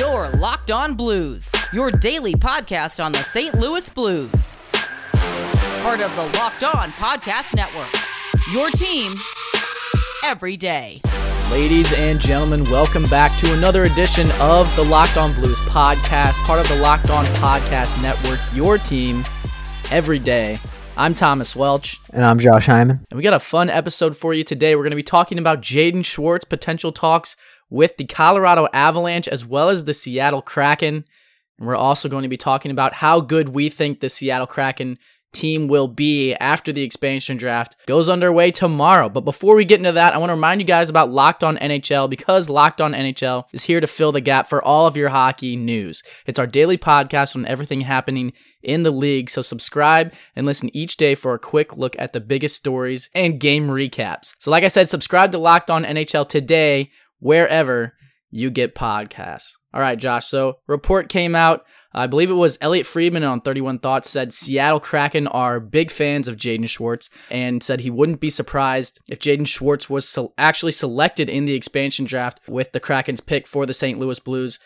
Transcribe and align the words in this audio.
Your 0.00 0.30
Locked 0.30 0.70
On 0.70 0.94
Blues, 0.94 1.52
your 1.74 1.90
daily 1.90 2.32
podcast 2.32 3.04
on 3.04 3.12
the 3.12 3.18
St. 3.18 3.54
Louis 3.56 3.86
Blues. 3.90 4.56
Part 5.82 6.00
of 6.00 6.16
the 6.16 6.22
Locked 6.38 6.64
On 6.64 6.90
Podcast 6.92 7.54
Network. 7.54 7.92
Your 8.50 8.70
team 8.70 9.12
every 10.24 10.56
day. 10.56 11.02
Ladies 11.50 11.92
and 11.92 12.18
gentlemen, 12.18 12.62
welcome 12.70 13.02
back 13.08 13.38
to 13.40 13.52
another 13.52 13.82
edition 13.82 14.30
of 14.40 14.74
the 14.74 14.84
Locked 14.84 15.18
On 15.18 15.34
Blues 15.34 15.58
podcast, 15.66 16.42
part 16.46 16.60
of 16.60 16.68
the 16.68 16.80
Locked 16.80 17.10
On 17.10 17.26
Podcast 17.36 18.00
Network, 18.00 18.40
your 18.54 18.78
team 18.78 19.22
every 19.90 20.18
day. 20.18 20.58
I'm 20.96 21.14
Thomas 21.14 21.54
Welch. 21.54 22.00
And 22.14 22.24
I'm 22.24 22.38
Josh 22.38 22.64
Hyman. 22.64 23.06
And 23.10 23.18
we 23.18 23.22
got 23.22 23.34
a 23.34 23.38
fun 23.38 23.68
episode 23.68 24.16
for 24.16 24.32
you 24.32 24.44
today. 24.44 24.76
We're 24.76 24.82
going 24.82 24.92
to 24.92 24.96
be 24.96 25.02
talking 25.02 25.38
about 25.38 25.60
Jaden 25.60 26.06
Schwartz, 26.06 26.46
potential 26.46 26.90
talks 26.90 27.36
with 27.70 27.96
the 27.96 28.04
Colorado 28.04 28.68
Avalanche 28.72 29.28
as 29.28 29.46
well 29.46 29.68
as 29.68 29.84
the 29.84 29.94
Seattle 29.94 30.42
Kraken. 30.42 31.04
And 31.58 31.68
we're 31.68 31.76
also 31.76 32.08
going 32.08 32.24
to 32.24 32.28
be 32.28 32.36
talking 32.36 32.70
about 32.70 32.94
how 32.94 33.20
good 33.20 33.50
we 33.50 33.68
think 33.68 34.00
the 34.00 34.08
Seattle 34.08 34.46
Kraken 34.46 34.98
team 35.32 35.68
will 35.68 35.88
be 35.88 36.34
after 36.34 36.72
the 36.72 36.82
expansion 36.82 37.36
draft 37.36 37.76
goes 37.86 38.08
underway 38.08 38.50
tomorrow. 38.50 39.08
But 39.08 39.20
before 39.20 39.54
we 39.54 39.64
get 39.64 39.78
into 39.78 39.92
that, 39.92 40.12
I 40.12 40.18
want 40.18 40.30
to 40.30 40.34
remind 40.34 40.60
you 40.60 40.66
guys 40.66 40.90
about 40.90 41.10
Locked 41.10 41.44
On 41.44 41.56
NHL 41.56 42.10
because 42.10 42.48
Locked 42.48 42.80
On 42.80 42.92
NHL 42.92 43.44
is 43.52 43.64
here 43.64 43.80
to 43.80 43.86
fill 43.86 44.12
the 44.12 44.20
gap 44.20 44.48
for 44.48 44.62
all 44.62 44.86
of 44.86 44.96
your 44.96 45.10
hockey 45.10 45.56
news. 45.56 46.02
It's 46.26 46.38
our 46.38 46.46
daily 46.46 46.78
podcast 46.78 47.36
on 47.36 47.46
everything 47.46 47.82
happening 47.82 48.32
in 48.62 48.82
the 48.82 48.90
league. 48.90 49.30
So 49.30 49.42
subscribe 49.42 50.12
and 50.34 50.46
listen 50.46 50.74
each 50.74 50.96
day 50.96 51.14
for 51.14 51.34
a 51.34 51.38
quick 51.38 51.76
look 51.76 51.94
at 51.98 52.12
the 52.12 52.20
biggest 52.20 52.56
stories 52.56 53.08
and 53.14 53.40
game 53.40 53.68
recaps. 53.68 54.34
So 54.38 54.50
like 54.50 54.64
I 54.64 54.68
said, 54.68 54.88
subscribe 54.88 55.32
to 55.32 55.38
Locked 55.38 55.70
On 55.70 55.84
NHL 55.84 56.28
today 56.28 56.90
wherever 57.20 57.94
you 58.30 58.50
get 58.50 58.74
podcasts. 58.74 59.52
All 59.72 59.80
right, 59.80 59.98
Josh. 59.98 60.26
So 60.26 60.58
report 60.66 61.08
came 61.08 61.34
out 61.34 61.64
I 61.92 62.06
believe 62.06 62.30
it 62.30 62.34
was 62.34 62.58
Elliot 62.60 62.86
Friedman 62.86 63.24
on 63.24 63.40
31 63.40 63.80
Thoughts 63.80 64.08
said 64.08 64.32
Seattle 64.32 64.78
Kraken 64.78 65.26
are 65.26 65.58
big 65.58 65.90
fans 65.90 66.28
of 66.28 66.36
Jaden 66.36 66.68
Schwartz 66.68 67.10
and 67.30 67.62
said 67.62 67.80
he 67.80 67.90
wouldn't 67.90 68.20
be 68.20 68.30
surprised 68.30 69.00
if 69.08 69.18
Jaden 69.18 69.46
Schwartz 69.46 69.90
was 69.90 70.16
actually 70.38 70.72
selected 70.72 71.28
in 71.28 71.46
the 71.46 71.54
expansion 71.54 72.04
draft 72.04 72.40
with 72.46 72.72
the 72.72 72.80
Kraken's 72.80 73.20
pick 73.20 73.46
for 73.46 73.66
the 73.66 73.74
St. 73.74 73.98
Louis 73.98 74.20
Blues. 74.20 74.60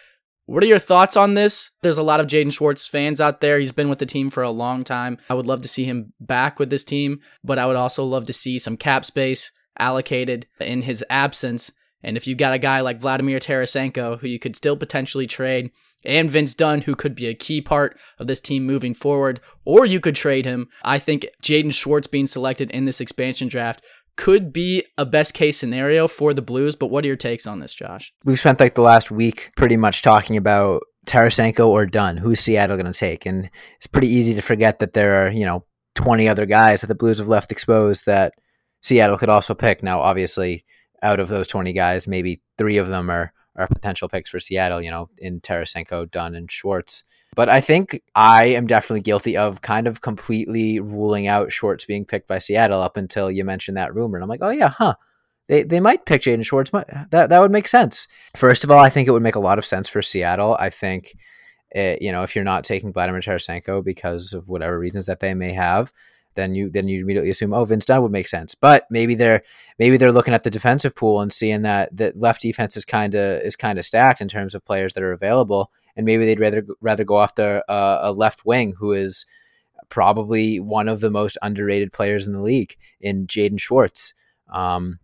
What 0.47 0.63
are 0.63 0.67
your 0.67 0.79
thoughts 0.79 1.17
on 1.17 1.33
this? 1.33 1.71
There's 1.83 1.97
a 1.97 2.03
lot 2.03 2.21
of 2.21 2.27
Jaden 2.27 2.53
Schwartz 2.53 2.87
fans 2.87 3.23
out 3.23 3.41
there. 3.41 3.59
He's 3.59 3.73
been 3.73 3.89
with 3.89 4.01
the 4.01 4.07
team 4.07 4.29
for 4.29 4.43
a 4.43 4.51
long 4.51 4.85
time. 4.85 5.17
I 5.31 5.35
would 5.35 5.47
love 5.47 5.63
to 5.63 5.69
see 5.69 5.85
him 5.85 6.13
back 6.21 6.59
with 6.59 6.69
this 6.69 6.85
team, 6.85 7.21
but 7.43 7.59
I 7.59 7.65
would 7.65 7.77
also 7.77 8.05
love 8.05 8.27
to 8.27 8.35
see 8.35 8.59
some 8.59 8.77
cap 8.77 9.07
space 9.07 9.51
allocated 9.79 10.47
in 10.61 10.83
his 10.83 11.03
absence. 11.09 11.73
And 12.05 12.17
if 12.17 12.27
you 12.27 12.35
got 12.35 12.53
a 12.53 12.59
guy 12.59 12.81
like 12.81 13.01
Vladimir 13.01 13.41
Tarasenko 13.41 14.21
who 14.21 14.29
you 14.29 14.39
could 14.39 14.55
still 14.55 14.77
potentially 14.77 15.27
trade 15.27 15.71
and 16.05 16.31
Vince 16.31 16.55
Dunn, 16.55 16.83
who 16.83 16.95
could 16.95 17.15
be 17.15 17.27
a 17.27 17.35
key 17.35 17.63
part 17.63 17.99
of 18.19 18.27
this 18.27 18.41
team 18.41 18.65
moving 18.65 18.93
forward, 18.95 19.41
or 19.65 19.87
you 19.87 20.01
could 20.01 20.15
trade 20.15 20.45
him. 20.45 20.69
I 20.85 20.99
think 20.99 21.27
Jaden 21.43 21.73
Schwartz 21.73 22.07
being 22.07 22.27
selected 22.27 22.71
in 22.71 22.85
this 22.85 23.01
expansion 23.01 23.49
draft 23.49 23.83
could 24.17 24.53
be 24.53 24.85
a 24.97 25.07
best 25.07 25.35
case 25.35 25.57
scenario 25.57 26.07
for 26.07 26.35
the 26.35 26.43
Blues. 26.43 26.77
But 26.77 26.89
what 26.89 27.05
are 27.05 27.09
your 27.09 27.17
takes 27.17 27.47
on 27.47 27.59
this, 27.59 27.75
Josh? 27.75 28.13
We've 28.25 28.39
spent 28.39 28.61
like 28.61 28.75
the 28.75 28.83
last 28.83 29.11
week 29.11 29.51
pretty 29.57 29.77
much 29.77 30.03
talking 30.03 30.37
about 30.37 30.83
Tarasenko 31.07 31.67
or 31.67 31.87
Dunn. 31.87 32.19
Who's 32.19 32.41
Seattle 32.41 32.77
going 32.77 32.93
to 32.93 32.99
take? 32.99 33.27
And 33.27 33.51
it's 33.77 33.87
pretty 33.87 34.09
easy 34.09 34.35
to 34.35 34.43
forget 34.43 34.79
that 34.79 34.93
there 34.93 35.25
are, 35.25 35.31
you 35.31 35.45
know, 35.45 35.65
20 35.95 36.29
other 36.29 36.47
guys 36.47 36.81
that 36.81 36.89
the 36.89 36.95
Blues 36.95 37.19
have 37.19 37.29
left 37.29 37.51
exposed 37.51 38.07
that 38.07 38.35
Seattle 38.83 39.19
could 39.19 39.29
also 39.29 39.55
pick. 39.55 39.83
Now, 39.83 40.01
obviously, 40.01 40.65
out 41.05 41.21
of 41.21 41.29
those 41.29 41.47
20 41.47 41.73
guys, 41.73 42.09
maybe 42.09 42.41
three 42.59 42.79
of 42.79 42.89
them 42.89 43.11
are 43.11 43.33
are 43.57 43.69
potential 43.69 44.09
picks 44.09 44.31
for 44.31 44.41
Seattle, 44.41 44.83
you 44.83 44.91
know, 44.91 45.09
in 45.19 45.41
Tarasenko, 45.41 46.11
Dunn, 46.11 46.35
and 46.35 46.51
Schwartz. 46.51 47.05
But 47.37 47.49
I 47.49 47.61
think 47.61 48.01
I 48.15 48.47
am 48.47 48.67
definitely 48.67 49.03
guilty 49.03 49.37
of 49.37 49.61
kind 49.61 49.87
of 49.87 50.01
completely 50.01 50.81
ruling 50.81 51.29
out 51.29 51.53
Schwartz 51.53 51.85
being 51.85 52.05
picked 52.05 52.27
by 52.27 52.39
Seattle 52.39 52.81
up 52.81 52.97
until 52.97 53.31
you 53.31 53.45
mentioned 53.45 53.77
that 53.77 53.95
rumor. 53.95 54.17
And 54.17 54.25
I'm 54.25 54.29
like, 54.29 54.43
oh, 54.43 54.51
yeah, 54.51 54.71
huh. 54.71 54.95
They, 55.47 55.63
they 55.63 55.79
might 55.79 56.07
pick 56.07 56.23
Jaden 56.23 56.45
Schwartz. 56.45 56.71
That, 56.71 57.29
that 57.29 57.41
would 57.41 57.53
make 57.53 57.69
sense. 57.69 58.09
First 58.35 58.65
of 58.65 58.71
all, 58.71 58.79
I 58.81 58.89
think 58.89 59.07
it 59.07 59.13
would 59.13 59.23
make 59.23 59.37
a 59.37 59.41
lot 59.41 59.59
of 59.59 59.67
sense 59.67 59.89
for 59.89 60.03
Seattle. 60.03 60.57
I 60.59 60.71
think, 60.71 61.15
it, 61.71 62.03
you 62.03 62.11
know, 62.11 62.23
if 62.23 62.35
you're 62.35 62.45
not 62.45 62.65
taking 62.65 62.93
Vladimir 62.93 63.21
Tarasenko 63.21 63.85
because 63.85 64.33
of 64.33 64.49
whatever 64.49 64.79
reasons 64.79 65.07
that 65.07 65.21
they 65.21 65.35
may 65.35 65.53
have, 65.53 65.93
then 66.35 66.55
you 66.55 66.71
then 66.71 66.89
you 66.89 67.01
immediately 67.01 67.31
assume 67.31 67.55
oh 67.55 67.65
Vince 67.65 67.85
Dunn 67.85 68.03
would 68.03 68.13
make 68.13 68.29
sense. 68.29 68.55
But 68.55 68.87
maybe 68.91 69.15
they're 69.15 69.43
maybe 69.79 69.97
they're 69.97 70.13
looking 70.13 70.35
at 70.35 70.43
the 70.43 70.51
defensive 70.51 70.95
pool 70.95 71.21
and 71.21 71.33
seeing 71.33 71.63
that 71.63 71.97
that 71.97 72.19
left 72.19 72.43
defense 72.43 72.77
is 72.77 72.85
kind 72.85 73.15
of 73.15 73.41
is 73.43 73.57
kind 73.57 73.79
of 73.79 73.87
stacked 73.87 74.21
in 74.21 74.29
terms 74.29 74.55
of 74.55 74.65
players 74.65 74.95
that 74.95 75.03
are 75.03 75.13
available, 75.13 75.71
and 75.97 76.07
maybe 76.07 76.25
they'd 76.25 76.41
rather 76.41 76.67
rather 76.81 77.05
go 77.05 77.21
after 77.21 77.63
uh, 77.69 77.99
a 78.03 78.13
left 78.13 78.45
wing 78.45 78.75
who 78.79 78.93
is 78.93 79.27
probably 79.89 80.61
one 80.61 80.89
of 80.89 81.01
the 81.01 81.11
most 81.11 81.39
underrated 81.43 81.93
players 81.93 82.27
in 82.27 82.33
the 82.33 82.43
league 82.43 82.77
in 83.01 83.27
Jaden 83.27 83.61
Schwartz. 83.61 84.15
Um, 84.53 84.99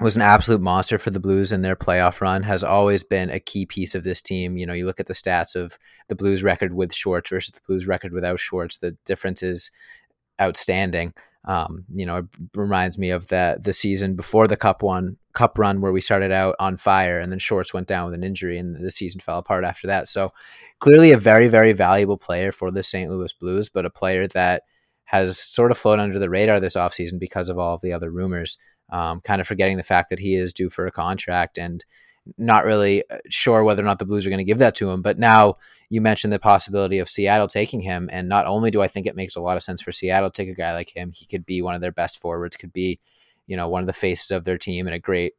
was 0.00 0.16
an 0.16 0.22
absolute 0.22 0.62
monster 0.62 0.98
for 0.98 1.10
the 1.10 1.20
Blues 1.20 1.52
in 1.52 1.60
their 1.60 1.76
playoff 1.76 2.22
run, 2.22 2.44
has 2.44 2.64
always 2.64 3.04
been 3.04 3.28
a 3.28 3.38
key 3.38 3.66
piece 3.66 3.94
of 3.94 4.02
this 4.02 4.22
team. 4.22 4.56
You 4.56 4.66
know, 4.66 4.72
you 4.72 4.86
look 4.86 4.98
at 4.98 5.06
the 5.06 5.14
stats 5.14 5.54
of 5.54 5.78
the 6.08 6.14
Blues 6.14 6.42
record 6.42 6.72
with 6.72 6.94
Schwartz 6.94 7.28
versus 7.28 7.52
the 7.52 7.60
Blues 7.66 7.86
record 7.86 8.12
without 8.12 8.40
Schwartz, 8.40 8.78
the 8.78 8.96
difference 9.04 9.42
is 9.42 9.70
outstanding. 10.40 11.14
Um, 11.44 11.84
you 11.92 12.04
know, 12.04 12.18
it 12.18 12.26
reminds 12.54 12.98
me 12.98 13.10
of 13.10 13.28
that 13.28 13.64
the 13.64 13.72
season 13.72 14.14
before 14.14 14.46
the 14.46 14.56
cup 14.56 14.82
one 14.82 15.16
cup 15.32 15.58
run 15.58 15.80
where 15.80 15.92
we 15.92 16.00
started 16.00 16.32
out 16.32 16.56
on 16.58 16.76
fire 16.76 17.18
and 17.18 17.30
then 17.30 17.38
Schwartz 17.38 17.72
went 17.72 17.86
down 17.86 18.06
with 18.06 18.14
an 18.14 18.24
injury 18.24 18.58
and 18.58 18.76
the 18.76 18.90
season 18.90 19.20
fell 19.20 19.38
apart 19.38 19.64
after 19.64 19.86
that. 19.86 20.08
So 20.08 20.32
clearly 20.80 21.12
a 21.12 21.18
very, 21.18 21.48
very 21.48 21.72
valuable 21.72 22.18
player 22.18 22.52
for 22.52 22.70
the 22.70 22.82
St. 22.82 23.10
Louis 23.10 23.32
Blues, 23.32 23.68
but 23.68 23.86
a 23.86 23.90
player 23.90 24.26
that 24.28 24.62
has 25.04 25.38
sort 25.38 25.70
of 25.70 25.78
flown 25.78 26.00
under 26.00 26.18
the 26.18 26.30
radar 26.30 26.60
this 26.60 26.76
offseason 26.76 27.18
because 27.18 27.48
of 27.48 27.58
all 27.58 27.74
of 27.74 27.80
the 27.80 27.92
other 27.92 28.10
rumors. 28.10 28.58
Um, 28.92 29.20
kind 29.20 29.40
of 29.40 29.46
forgetting 29.46 29.76
the 29.76 29.84
fact 29.84 30.10
that 30.10 30.18
he 30.18 30.34
is 30.34 30.52
due 30.52 30.68
for 30.68 30.84
a 30.84 30.90
contract 30.90 31.58
and 31.58 31.84
not 32.38 32.64
really 32.64 33.04
uh, 33.10 33.18
sure 33.28 33.64
whether 33.64 33.82
or 33.82 33.86
not 33.86 33.98
the 33.98 34.04
Blues 34.04 34.26
are 34.26 34.30
going 34.30 34.38
to 34.38 34.44
give 34.44 34.58
that 34.58 34.74
to 34.76 34.90
him. 34.90 35.02
But 35.02 35.18
now 35.18 35.56
you 35.88 36.00
mentioned 36.00 36.32
the 36.32 36.38
possibility 36.38 36.98
of 36.98 37.08
Seattle 37.08 37.48
taking 37.48 37.80
him, 37.80 38.08
and 38.12 38.28
not 38.28 38.46
only 38.46 38.70
do 38.70 38.82
I 38.82 38.88
think 38.88 39.06
it 39.06 39.16
makes 39.16 39.36
a 39.36 39.40
lot 39.40 39.56
of 39.56 39.62
sense 39.62 39.82
for 39.82 39.92
Seattle 39.92 40.30
to 40.30 40.42
take 40.42 40.52
a 40.52 40.58
guy 40.58 40.72
like 40.72 40.96
him, 40.96 41.12
he 41.14 41.26
could 41.26 41.46
be 41.46 41.62
one 41.62 41.74
of 41.74 41.80
their 41.80 41.92
best 41.92 42.20
forwards, 42.20 42.56
could 42.56 42.72
be 42.72 43.00
you 43.46 43.56
know 43.56 43.68
one 43.68 43.82
of 43.82 43.86
the 43.86 43.92
faces 43.92 44.30
of 44.30 44.44
their 44.44 44.58
team, 44.58 44.86
and 44.86 44.94
a 44.94 45.00
great 45.00 45.34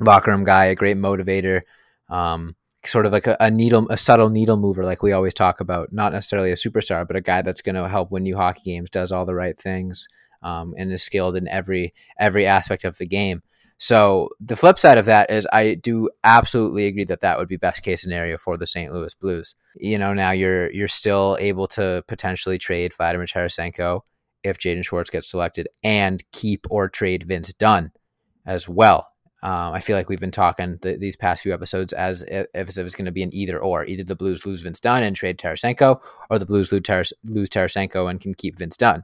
locker 0.00 0.30
room 0.30 0.44
guy, 0.44 0.66
a 0.66 0.74
great 0.74 0.96
motivator. 0.96 1.62
Um, 2.08 2.56
sort 2.84 3.06
of 3.06 3.12
like 3.12 3.26
a, 3.26 3.36
a, 3.38 3.50
needle, 3.50 3.86
a 3.90 3.96
subtle 3.96 4.28
needle 4.28 4.56
mover, 4.56 4.84
like 4.84 5.02
we 5.02 5.12
always 5.12 5.34
talk 5.34 5.60
about. 5.60 5.92
Not 5.92 6.12
necessarily 6.12 6.50
a 6.50 6.56
superstar, 6.56 7.06
but 7.06 7.16
a 7.16 7.20
guy 7.20 7.42
that's 7.42 7.62
going 7.62 7.76
to 7.76 7.88
help 7.88 8.10
win 8.10 8.26
you 8.26 8.36
hockey 8.36 8.62
games, 8.64 8.90
does 8.90 9.12
all 9.12 9.24
the 9.24 9.34
right 9.34 9.58
things, 9.58 10.08
um, 10.42 10.74
and 10.76 10.92
is 10.92 11.02
skilled 11.02 11.36
in 11.36 11.48
every 11.48 11.92
every 12.18 12.46
aspect 12.46 12.84
of 12.84 12.98
the 12.98 13.06
game. 13.06 13.42
So 13.78 14.30
the 14.40 14.56
flip 14.56 14.78
side 14.78 14.98
of 14.98 15.06
that 15.06 15.30
is 15.30 15.46
I 15.52 15.74
do 15.74 16.08
absolutely 16.22 16.86
agree 16.86 17.04
that 17.06 17.20
that 17.20 17.38
would 17.38 17.48
be 17.48 17.56
best 17.56 17.82
case 17.82 18.02
scenario 18.02 18.38
for 18.38 18.56
the 18.56 18.66
St. 18.66 18.92
Louis 18.92 19.14
Blues. 19.14 19.56
You 19.74 19.98
know, 19.98 20.14
now 20.14 20.30
you're 20.30 20.70
you're 20.70 20.88
still 20.88 21.36
able 21.40 21.66
to 21.68 22.04
potentially 22.06 22.58
trade 22.58 22.94
Vladimir 22.94 23.26
Tarasenko 23.26 24.02
if 24.44 24.58
Jaden 24.58 24.84
Schwartz 24.84 25.10
gets 25.10 25.30
selected 25.30 25.68
and 25.82 26.22
keep 26.32 26.66
or 26.70 26.88
trade 26.88 27.24
Vince 27.24 27.52
Dunn 27.54 27.92
as 28.46 28.68
well. 28.68 29.06
Um, 29.42 29.72
I 29.72 29.80
feel 29.80 29.96
like 29.96 30.08
we've 30.08 30.20
been 30.20 30.30
talking 30.30 30.78
th- 30.78 31.00
these 31.00 31.16
past 31.16 31.42
few 31.42 31.52
episodes 31.52 31.92
as 31.92 32.22
if, 32.22 32.46
if 32.54 32.68
it's 32.68 32.94
going 32.94 33.06
to 33.06 33.10
be 33.10 33.24
an 33.24 33.34
either 33.34 33.58
or. 33.58 33.84
Either 33.84 34.04
the 34.04 34.14
Blues 34.14 34.46
lose 34.46 34.60
Vince 34.62 34.78
Dunn 34.78 35.02
and 35.02 35.16
trade 35.16 35.36
Tarasenko, 35.36 36.00
or 36.30 36.38
the 36.38 36.46
Blues 36.46 36.70
lose, 36.70 36.82
Tar- 36.82 37.04
lose 37.24 37.48
Tarasenko 37.48 38.08
and 38.08 38.20
can 38.20 38.34
keep 38.34 38.58
Vince 38.58 38.76
Dunn. 38.76 39.02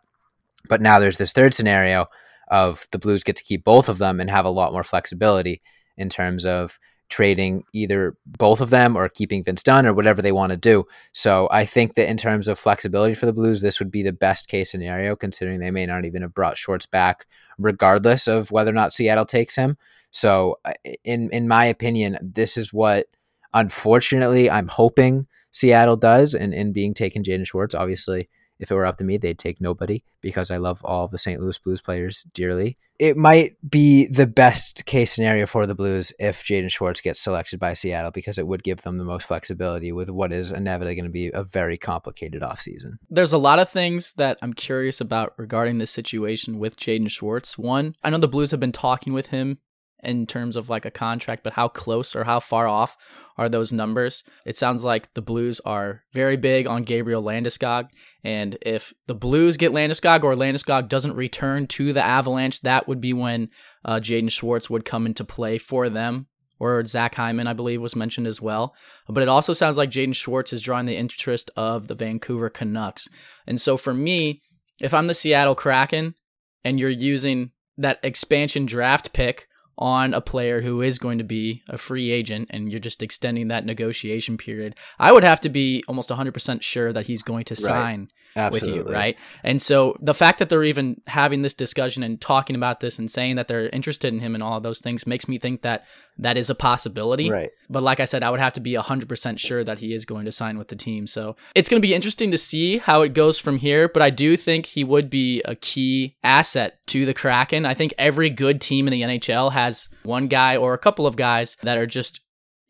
But 0.68 0.80
now 0.80 1.00
there's 1.00 1.18
this 1.18 1.32
third 1.32 1.54
scenario 1.54 2.06
of 2.50 2.86
the 2.92 2.98
Blues 2.98 3.24
get 3.24 3.36
to 3.36 3.44
keep 3.44 3.64
both 3.64 3.88
of 3.88 3.98
them 3.98 4.20
and 4.20 4.30
have 4.30 4.44
a 4.44 4.50
lot 4.50 4.72
more 4.72 4.84
flexibility 4.84 5.60
in 5.96 6.08
terms 6.08 6.44
of 6.44 6.78
trading 7.08 7.64
either 7.72 8.16
both 8.26 8.60
of 8.60 8.70
them 8.70 8.94
or 8.96 9.08
keeping 9.08 9.42
Vince 9.42 9.62
Dunn 9.62 9.86
or 9.86 9.94
whatever 9.94 10.20
they 10.20 10.32
want 10.32 10.50
to 10.50 10.58
do. 10.58 10.84
So 11.12 11.48
I 11.50 11.64
think 11.64 11.94
that 11.94 12.08
in 12.08 12.16
terms 12.16 12.48
of 12.48 12.58
flexibility 12.58 13.14
for 13.14 13.26
the 13.26 13.32
Blues, 13.32 13.62
this 13.62 13.78
would 13.78 13.90
be 13.90 14.02
the 14.02 14.12
best 14.12 14.48
case 14.48 14.70
scenario, 14.70 15.16
considering 15.16 15.58
they 15.58 15.70
may 15.70 15.86
not 15.86 16.04
even 16.04 16.22
have 16.22 16.34
brought 16.34 16.58
Schwartz 16.58 16.86
back, 16.86 17.26
regardless 17.58 18.28
of 18.28 18.50
whether 18.50 18.70
or 18.70 18.74
not 18.74 18.92
Seattle 18.92 19.26
takes 19.26 19.56
him. 19.56 19.78
So 20.10 20.58
uh, 20.64 20.72
in 21.04 21.30
in 21.32 21.48
my 21.48 21.64
opinion, 21.66 22.18
this 22.22 22.56
is 22.56 22.72
what 22.72 23.06
unfortunately 23.54 24.50
I'm 24.50 24.68
hoping 24.68 25.26
Seattle 25.50 25.96
does 25.96 26.34
and 26.34 26.52
in, 26.52 26.68
in 26.68 26.72
being 26.72 26.94
taken 26.94 27.22
Jaden 27.22 27.46
Schwartz. 27.46 27.74
Obviously, 27.74 28.28
if 28.58 28.70
it 28.70 28.74
were 28.74 28.86
up 28.86 28.96
to 28.98 29.04
me, 29.04 29.16
they'd 29.16 29.38
take 29.38 29.60
nobody 29.60 30.02
because 30.20 30.50
I 30.50 30.56
love 30.56 30.84
all 30.84 31.04
of 31.04 31.10
the 31.10 31.18
St. 31.18 31.40
Louis 31.40 31.58
Blues 31.58 31.80
players 31.80 32.26
dearly. 32.34 32.76
It 32.98 33.16
might 33.16 33.56
be 33.68 34.06
the 34.08 34.26
best 34.26 34.84
case 34.84 35.12
scenario 35.12 35.46
for 35.46 35.66
the 35.66 35.74
Blues 35.74 36.12
if 36.18 36.42
Jaden 36.42 36.70
Schwartz 36.70 37.00
gets 37.00 37.20
selected 37.20 37.60
by 37.60 37.74
Seattle 37.74 38.10
because 38.10 38.38
it 38.38 38.46
would 38.48 38.64
give 38.64 38.82
them 38.82 38.98
the 38.98 39.04
most 39.04 39.28
flexibility 39.28 39.92
with 39.92 40.10
what 40.10 40.32
is 40.32 40.50
inevitably 40.50 40.96
going 40.96 41.04
to 41.04 41.10
be 41.10 41.30
a 41.32 41.44
very 41.44 41.78
complicated 41.78 42.42
offseason. 42.42 42.94
There's 43.08 43.32
a 43.32 43.38
lot 43.38 43.60
of 43.60 43.68
things 43.68 44.14
that 44.14 44.38
I'm 44.42 44.52
curious 44.52 45.00
about 45.00 45.34
regarding 45.36 45.78
this 45.78 45.92
situation 45.92 46.58
with 46.58 46.76
Jaden 46.76 47.10
Schwartz. 47.10 47.56
One, 47.56 47.94
I 48.02 48.10
know 48.10 48.18
the 48.18 48.26
Blues 48.26 48.50
have 48.50 48.60
been 48.60 48.72
talking 48.72 49.12
with 49.12 49.28
him 49.28 49.58
in 50.02 50.26
terms 50.26 50.56
of 50.56 50.68
like 50.68 50.84
a 50.84 50.90
contract, 50.90 51.42
but 51.42 51.54
how 51.54 51.68
close 51.68 52.14
or 52.14 52.24
how 52.24 52.40
far 52.40 52.66
off 52.66 52.96
are 53.38 53.48
those 53.48 53.72
numbers. 53.72 54.24
It 54.44 54.56
sounds 54.56 54.84
like 54.84 55.14
the 55.14 55.22
Blues 55.22 55.60
are 55.64 56.02
very 56.12 56.36
big 56.36 56.66
on 56.66 56.82
Gabriel 56.82 57.22
Landeskog. 57.22 57.88
And 58.24 58.58
if 58.62 58.92
the 59.06 59.14
Blues 59.14 59.56
get 59.56 59.72
Landeskog 59.72 60.24
or 60.24 60.34
Landeskog 60.34 60.88
doesn't 60.88 61.14
return 61.14 61.68
to 61.68 61.92
the 61.92 62.04
Avalanche, 62.04 62.60
that 62.62 62.88
would 62.88 63.00
be 63.00 63.12
when 63.12 63.50
uh, 63.84 64.00
Jaden 64.00 64.30
Schwartz 64.30 64.68
would 64.68 64.84
come 64.84 65.06
into 65.06 65.24
play 65.24 65.56
for 65.56 65.88
them. 65.88 66.26
Or 66.60 66.84
Zach 66.84 67.14
Hyman, 67.14 67.46
I 67.46 67.52
believe, 67.52 67.80
was 67.80 67.94
mentioned 67.94 68.26
as 68.26 68.42
well. 68.42 68.74
But 69.08 69.22
it 69.22 69.28
also 69.28 69.52
sounds 69.52 69.76
like 69.76 69.90
Jaden 69.90 70.16
Schwartz 70.16 70.52
is 70.52 70.60
drawing 70.60 70.86
the 70.86 70.96
interest 70.96 71.52
of 71.56 71.86
the 71.86 71.94
Vancouver 71.94 72.50
Canucks. 72.50 73.08
And 73.46 73.60
so 73.60 73.76
for 73.76 73.94
me, 73.94 74.42
if 74.80 74.92
I'm 74.92 75.06
the 75.06 75.14
Seattle 75.14 75.54
Kraken 75.54 76.16
and 76.64 76.80
you're 76.80 76.90
using 76.90 77.52
that 77.76 78.00
expansion 78.02 78.66
draft 78.66 79.12
pick 79.12 79.47
on 79.78 80.12
a 80.12 80.20
player 80.20 80.60
who 80.60 80.82
is 80.82 80.98
going 80.98 81.18
to 81.18 81.24
be 81.24 81.62
a 81.68 81.78
free 81.78 82.10
agent 82.10 82.48
and 82.50 82.70
you're 82.70 82.80
just 82.80 83.02
extending 83.02 83.48
that 83.48 83.64
negotiation 83.64 84.36
period, 84.36 84.74
I 84.98 85.12
would 85.12 85.24
have 85.24 85.40
to 85.42 85.48
be 85.48 85.84
almost 85.86 86.10
100% 86.10 86.62
sure 86.62 86.92
that 86.92 87.06
he's 87.06 87.22
going 87.22 87.44
to 87.44 87.56
sign 87.56 88.10
Absolutely. 88.36 88.78
with 88.78 88.88
you, 88.88 88.92
right? 88.92 89.16
And 89.42 89.60
so 89.60 89.96
the 90.00 90.14
fact 90.14 90.38
that 90.38 90.48
they're 90.48 90.64
even 90.64 91.00
having 91.06 91.42
this 91.42 91.54
discussion 91.54 92.02
and 92.02 92.20
talking 92.20 92.56
about 92.56 92.80
this 92.80 92.98
and 92.98 93.10
saying 93.10 93.36
that 93.36 93.48
they're 93.48 93.68
interested 93.70 94.12
in 94.12 94.20
him 94.20 94.34
and 94.34 94.42
all 94.42 94.56
of 94.56 94.62
those 94.62 94.80
things 94.80 95.06
makes 95.06 95.28
me 95.28 95.38
think 95.38 95.62
that 95.62 95.84
that 96.18 96.36
is 96.36 96.50
a 96.50 96.54
possibility. 96.54 97.30
Right. 97.30 97.50
But 97.70 97.82
like 97.82 98.00
I 98.00 98.04
said, 98.04 98.22
I 98.22 98.30
would 98.30 98.40
have 98.40 98.52
to 98.54 98.60
be 98.60 98.74
100% 98.74 99.38
sure 99.38 99.64
that 99.64 99.78
he 99.78 99.94
is 99.94 100.04
going 100.04 100.24
to 100.24 100.32
sign 100.32 100.58
with 100.58 100.68
the 100.68 100.76
team. 100.76 101.06
So 101.06 101.36
it's 101.54 101.68
going 101.68 101.80
to 101.80 101.86
be 101.86 101.94
interesting 101.94 102.30
to 102.30 102.38
see 102.38 102.78
how 102.78 103.02
it 103.02 103.14
goes 103.14 103.38
from 103.38 103.58
here. 103.58 103.88
But 103.88 104.02
I 104.02 104.10
do 104.10 104.36
think 104.36 104.66
he 104.66 104.84
would 104.84 105.10
be 105.10 105.42
a 105.44 105.54
key 105.54 106.16
asset 106.22 106.78
to 106.88 107.06
the 107.06 107.14
Kraken. 107.14 107.64
I 107.64 107.74
think 107.74 107.94
every 107.98 108.30
good 108.30 108.60
team 108.60 108.86
in 108.86 108.92
the 108.92 109.02
NHL 109.02 109.52
has 109.52 109.88
one 110.02 110.26
guy 110.26 110.56
or 110.56 110.74
a 110.74 110.78
couple 110.78 111.06
of 111.06 111.16
guys 111.16 111.56
that 111.62 111.78
are 111.78 111.86
just 111.86 112.20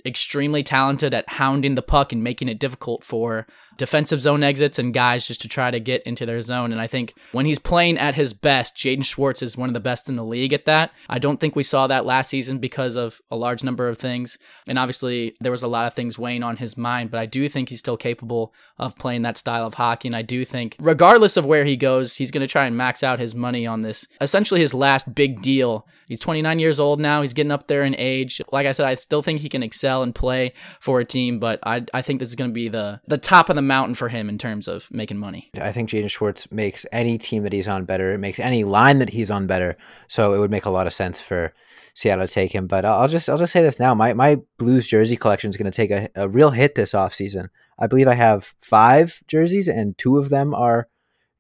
extremely 0.07 0.63
talented 0.63 1.13
at 1.13 1.29
hounding 1.29 1.75
the 1.75 1.83
puck 1.83 2.13
and 2.13 2.23
making 2.23 2.49
it 2.49 2.59
difficult 2.59 3.05
for 3.05 3.47
defensive 3.79 4.21
zone 4.21 4.43
exits 4.43 4.79
and 4.79 4.93
guys 4.93 5.27
just 5.27 5.41
to 5.41 5.49
try 5.49 5.71
to 5.71 5.81
get 5.81 6.03
into 6.03 6.27
their 6.27 6.41
zone. 6.41 6.73
And 6.73 6.81
I 6.81 6.87
think 6.87 7.15
when 7.33 7.47
he's 7.47 7.59
playing 7.59 7.97
at 7.97 8.17
his 8.17 8.33
best, 8.35 8.77
Jaden 8.77 9.05
Schwartz 9.05 9.41
is 9.41 9.57
one 9.57 9.71
of 9.71 9.75
the 9.75 9.81
best 9.81 10.09
in 10.09 10.17
the 10.17 10.25
league 10.25 10.53
at 10.53 10.67
that. 10.67 10.93
I 11.09 11.19
don't 11.19 11.41
think 11.41 11.57
we 11.57 11.63
saw 11.63 11.87
that 11.87 12.05
last 12.05 12.29
season 12.29 12.59
because 12.59 12.97
of 12.97 13.23
a 13.31 13.37
large 13.37 13.65
number 13.65 13.89
of 13.89 13.97
things. 13.97 14.37
And 14.67 14.79
obviously, 14.79 15.37
there 15.41 15.53
was 15.53 15.63
a 15.63 15.69
lot 15.69 15.87
of 15.87 15.95
things 15.95 16.19
weighing 16.19 16.43
on 16.43 16.57
his 16.57 16.77
mind, 16.77 17.11
but 17.11 17.21
I 17.21 17.27
do 17.27 17.49
think 17.49 17.69
he's 17.69 17.79
still 17.79 17.97
capable 17.97 18.53
of 18.79 18.97
playing 18.99 19.23
that 19.23 19.39
style 19.39 19.67
of 19.67 19.75
hockey. 19.75 20.09
And 20.09 20.17
I 20.17 20.23
do 20.23 20.45
think, 20.45 20.77
regardless 20.81 21.37
of 21.37 21.47
where 21.47 21.65
he 21.65 21.77
goes, 21.77 22.17
he's 22.17 22.33
going 22.33 22.47
to 22.47 22.53
try 22.53 22.67
and 22.67 22.77
max 22.77 23.03
out 23.03 23.21
his 23.21 23.35
money 23.35 23.67
on 23.67 23.81
this, 23.81 24.07
essentially 24.21 24.61
his 24.61 24.75
last 24.75 25.15
big 25.15 25.41
deal. 25.41 25.87
He's 26.09 26.21
29 26.21 26.59
years 26.59 26.81
old 26.81 27.01
now. 27.01 27.23
He's 27.23 27.35
getting 27.35 27.53
up 27.53 27.69
there 27.69 27.85
in 27.85 27.95
age. 27.97 28.41
Like 28.51 28.67
I 28.67 28.73
said, 28.73 28.87
I 28.87 28.95
still 28.95 29.23
think 29.23 29.41
he 29.41 29.49
can 29.49 29.63
excel 29.63 30.03
and 30.03 30.15
play 30.15 30.55
for 30.81 31.01
a 31.01 31.05
team, 31.05 31.39
but 31.39 31.61
I, 31.63 31.85
I 31.93 32.03
think 32.03 32.19
this 32.19 32.31
is 32.31 32.35
going 32.35 32.51
to 32.51 32.55
be 32.55 32.69
the, 32.69 33.01
the 33.07 33.19
top 33.19 33.51
of 33.51 33.57
the 33.57 33.63
mountain 33.69 33.95
for 33.95 34.09
him 34.09 34.29
in 34.29 34.39
terms 34.39 34.67
of 34.67 34.91
making 34.91 35.19
money. 35.19 35.51
I 35.61 35.71
think 35.71 35.91
Jaden 35.91 36.11
Schwartz 36.11 36.51
makes 36.51 36.85
any 36.91 37.19
team 37.19 37.45
that 37.45 37.53
he's 37.53 37.69
on 37.69 37.85
better. 37.85 38.13
It 38.13 38.19
makes 38.19 38.41
any 38.41 38.65
line 38.65 38.99
that 38.99 39.11
he's 39.11 39.31
on 39.31 39.47
better. 39.47 39.77
So 40.09 40.35
it 40.35 40.39
would 40.39 40.51
make 40.51 40.65
a 40.65 40.71
lot 40.71 40.87
of 40.87 40.93
sense 40.93 41.21
for 41.21 41.53
Seattle 41.95 42.27
to 42.27 42.33
take 42.33 42.53
him. 42.53 42.67
But 42.67 42.85
I'll 42.85 43.09
just 43.09 43.29
I'll 43.29 43.39
just 43.39 43.53
say 43.53 43.63
this 43.63 43.79
now. 43.79 43.95
My 43.95 44.13
my 44.15 44.41
Blues 44.59 44.87
jersey 44.87 45.17
collection 45.17 45.51
is 45.51 45.57
going 45.57 45.71
to 45.71 45.77
take 45.77 45.91
a, 45.91 46.09
a 46.17 46.29
real 46.29 46.51
hit 46.51 46.75
this 46.75 46.93
offseason. 46.93 47.49
I 47.79 47.87
believe 47.87 48.09
I 48.09 48.15
have 48.15 48.55
five 48.61 49.23
jerseys 49.29 49.69
and 49.69 49.97
two 49.97 50.19
of 50.19 50.31
them 50.31 50.55
are 50.55 50.89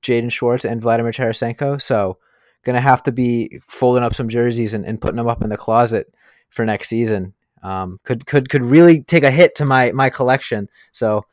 Jaden 0.03 0.31
Schwartz 0.31 0.65
and 0.65 0.81
Vladimir 0.81 1.13
Tarasenko. 1.13 1.81
So 1.81 2.19
gonna 2.65 2.81
have 2.81 3.03
to 3.05 3.13
be 3.13 3.61
folding 3.67 4.03
up 4.03 4.15
some 4.15 4.29
jerseys 4.29 4.75
and, 4.75 4.85
and 4.85 5.01
putting 5.01 5.17
them 5.17 5.29
up 5.29 5.43
in 5.43 5.49
the 5.49 5.57
closet 5.57 6.13
for 6.51 6.65
next 6.65 6.89
season. 6.89 7.35
Um, 7.63 7.99
could 8.05 8.27
could 8.27 8.49
could 8.49 8.65
really 8.65 9.03
take 9.03 9.25
a 9.25 9.31
hit 9.31 9.55
to 9.57 9.65
my 9.65 9.93
my 9.93 10.11
collection. 10.11 10.69
So 10.93 11.25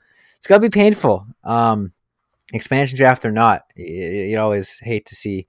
it's 0.45 0.47
gonna 0.47 0.59
be 0.59 0.69
painful. 0.69 1.25
Um, 1.43 1.91
expansion 2.53 2.95
draft 2.95 3.25
or 3.25 3.31
not, 3.31 3.63
you, 3.75 3.95
you 3.95 4.39
always 4.39 4.77
hate 4.77 5.07
to 5.07 5.15
see 5.15 5.47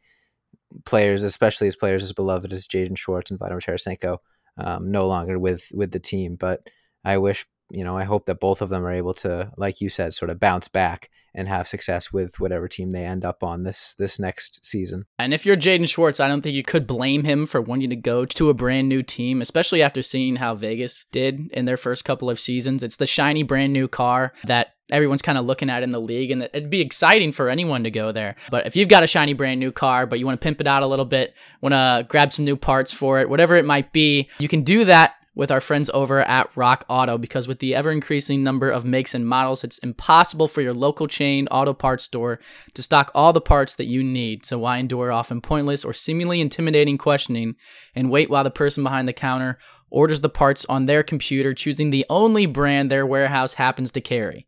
players, 0.87 1.22
especially 1.22 1.69
as 1.69 1.76
players 1.76 2.02
as 2.02 2.14
beloved 2.14 2.50
as 2.50 2.66
Jaden 2.66 2.96
Schwartz 2.96 3.31
and 3.31 3.38
Vladimir 3.38 3.60
Tarasenko, 3.60 4.16
um, 4.56 4.90
no 4.90 5.06
longer 5.06 5.38
with 5.38 5.70
with 5.75 5.90
the 5.90 6.00
team. 6.00 6.37
But 6.37 6.70
I 7.04 7.19
wish, 7.19 7.44
you 7.70 7.84
know, 7.84 7.94
I 7.94 8.04
hope 8.04 8.25
that 8.25 8.40
both 8.40 8.62
of 8.62 8.70
them 8.70 8.87
are 8.87 8.90
able 8.90 9.12
to, 9.14 9.52
like 9.58 9.82
you 9.82 9.90
said, 9.90 10.14
sort 10.14 10.31
of 10.31 10.40
bounce 10.40 10.66
back 10.66 11.10
and 11.34 11.46
have 11.46 11.69
success 11.69 12.10
with 12.10 12.40
whatever 12.40 12.66
team 12.66 12.93
they 12.93 13.04
end 13.04 13.22
up 13.22 13.43
on 13.43 13.64
this 13.64 13.94
this 13.98 14.19
next 14.19 14.64
season. 14.64 15.04
And 15.19 15.34
if 15.34 15.44
you're 15.44 15.58
Jaden 15.58 15.90
Schwartz, 15.90 16.20
I 16.20 16.26
don't 16.26 16.40
think 16.40 16.56
you 16.56 16.62
could 16.62 16.87
blame 16.87 17.25
him 17.25 17.44
for 17.44 17.60
wanting 17.60 17.90
to 17.90 17.96
go 17.96 18.25
to 18.25 18.48
a 18.48 18.54
brand 18.54 18.88
new 18.88 19.02
team, 19.02 19.43
especially 19.43 19.82
after 19.82 20.00
seeing 20.00 20.37
how 20.37 20.54
Vegas 20.54 21.04
did 21.12 21.50
in 21.52 21.66
their 21.66 21.76
first 21.76 22.06
couple 22.06 22.31
of 22.31 22.40
seasons. 22.40 22.82
It's 22.82 22.96
the 22.96 23.04
shiny 23.04 23.43
brand 23.43 23.75
new 23.75 23.88
car 23.88 24.32
that 24.44 24.75
everyone's 24.90 25.22
kind 25.22 25.38
of 25.38 25.44
looking 25.44 25.70
at 25.70 25.82
in 25.82 25.90
the 25.90 26.00
league 26.00 26.30
and 26.30 26.42
it'd 26.42 26.70
be 26.70 26.80
exciting 26.80 27.32
for 27.32 27.48
anyone 27.48 27.84
to 27.84 27.90
go 27.90 28.12
there 28.12 28.36
but 28.50 28.66
if 28.66 28.76
you've 28.76 28.88
got 28.88 29.02
a 29.02 29.06
shiny 29.06 29.32
brand 29.32 29.58
new 29.58 29.72
car 29.72 30.06
but 30.06 30.18
you 30.18 30.26
want 30.26 30.40
to 30.40 30.44
pimp 30.44 30.60
it 30.60 30.66
out 30.66 30.82
a 30.82 30.86
little 30.86 31.04
bit 31.04 31.34
want 31.60 31.72
to 31.72 32.06
grab 32.08 32.32
some 32.32 32.44
new 32.44 32.56
parts 32.56 32.92
for 32.92 33.20
it 33.20 33.28
whatever 33.28 33.56
it 33.56 33.64
might 33.64 33.92
be 33.92 34.28
you 34.38 34.48
can 34.48 34.62
do 34.62 34.84
that 34.84 35.16
with 35.36 35.50
our 35.50 35.60
friends 35.60 35.90
over 35.92 36.20
at 36.20 36.56
Rock 36.56 36.84
Auto 36.88 37.18
because 37.18 37.46
with 37.46 37.58
the 37.58 37.74
ever 37.74 37.92
increasing 37.92 38.42
number 38.42 38.70
of 38.70 38.86
makes 38.86 39.14
and 39.14 39.28
models, 39.28 39.62
it's 39.62 39.78
impossible 39.78 40.48
for 40.48 40.62
your 40.62 40.72
local 40.72 41.06
chain 41.06 41.46
auto 41.48 41.74
parts 41.74 42.04
store 42.04 42.40
to 42.72 42.82
stock 42.82 43.10
all 43.14 43.34
the 43.34 43.40
parts 43.40 43.74
that 43.74 43.84
you 43.84 44.02
need. 44.02 44.46
So 44.46 44.58
why 44.58 44.78
endure 44.78 45.12
often 45.12 45.42
pointless 45.42 45.84
or 45.84 45.92
seemingly 45.92 46.40
intimidating 46.40 46.96
questioning 46.96 47.54
and 47.94 48.10
wait 48.10 48.30
while 48.30 48.44
the 48.44 48.50
person 48.50 48.82
behind 48.82 49.06
the 49.06 49.12
counter 49.12 49.58
orders 49.90 50.22
the 50.22 50.30
parts 50.30 50.64
on 50.70 50.86
their 50.86 51.02
computer, 51.02 51.52
choosing 51.52 51.90
the 51.90 52.06
only 52.08 52.46
brand 52.46 52.90
their 52.90 53.06
warehouse 53.06 53.54
happens 53.54 53.92
to 53.92 54.00
carry? 54.00 54.46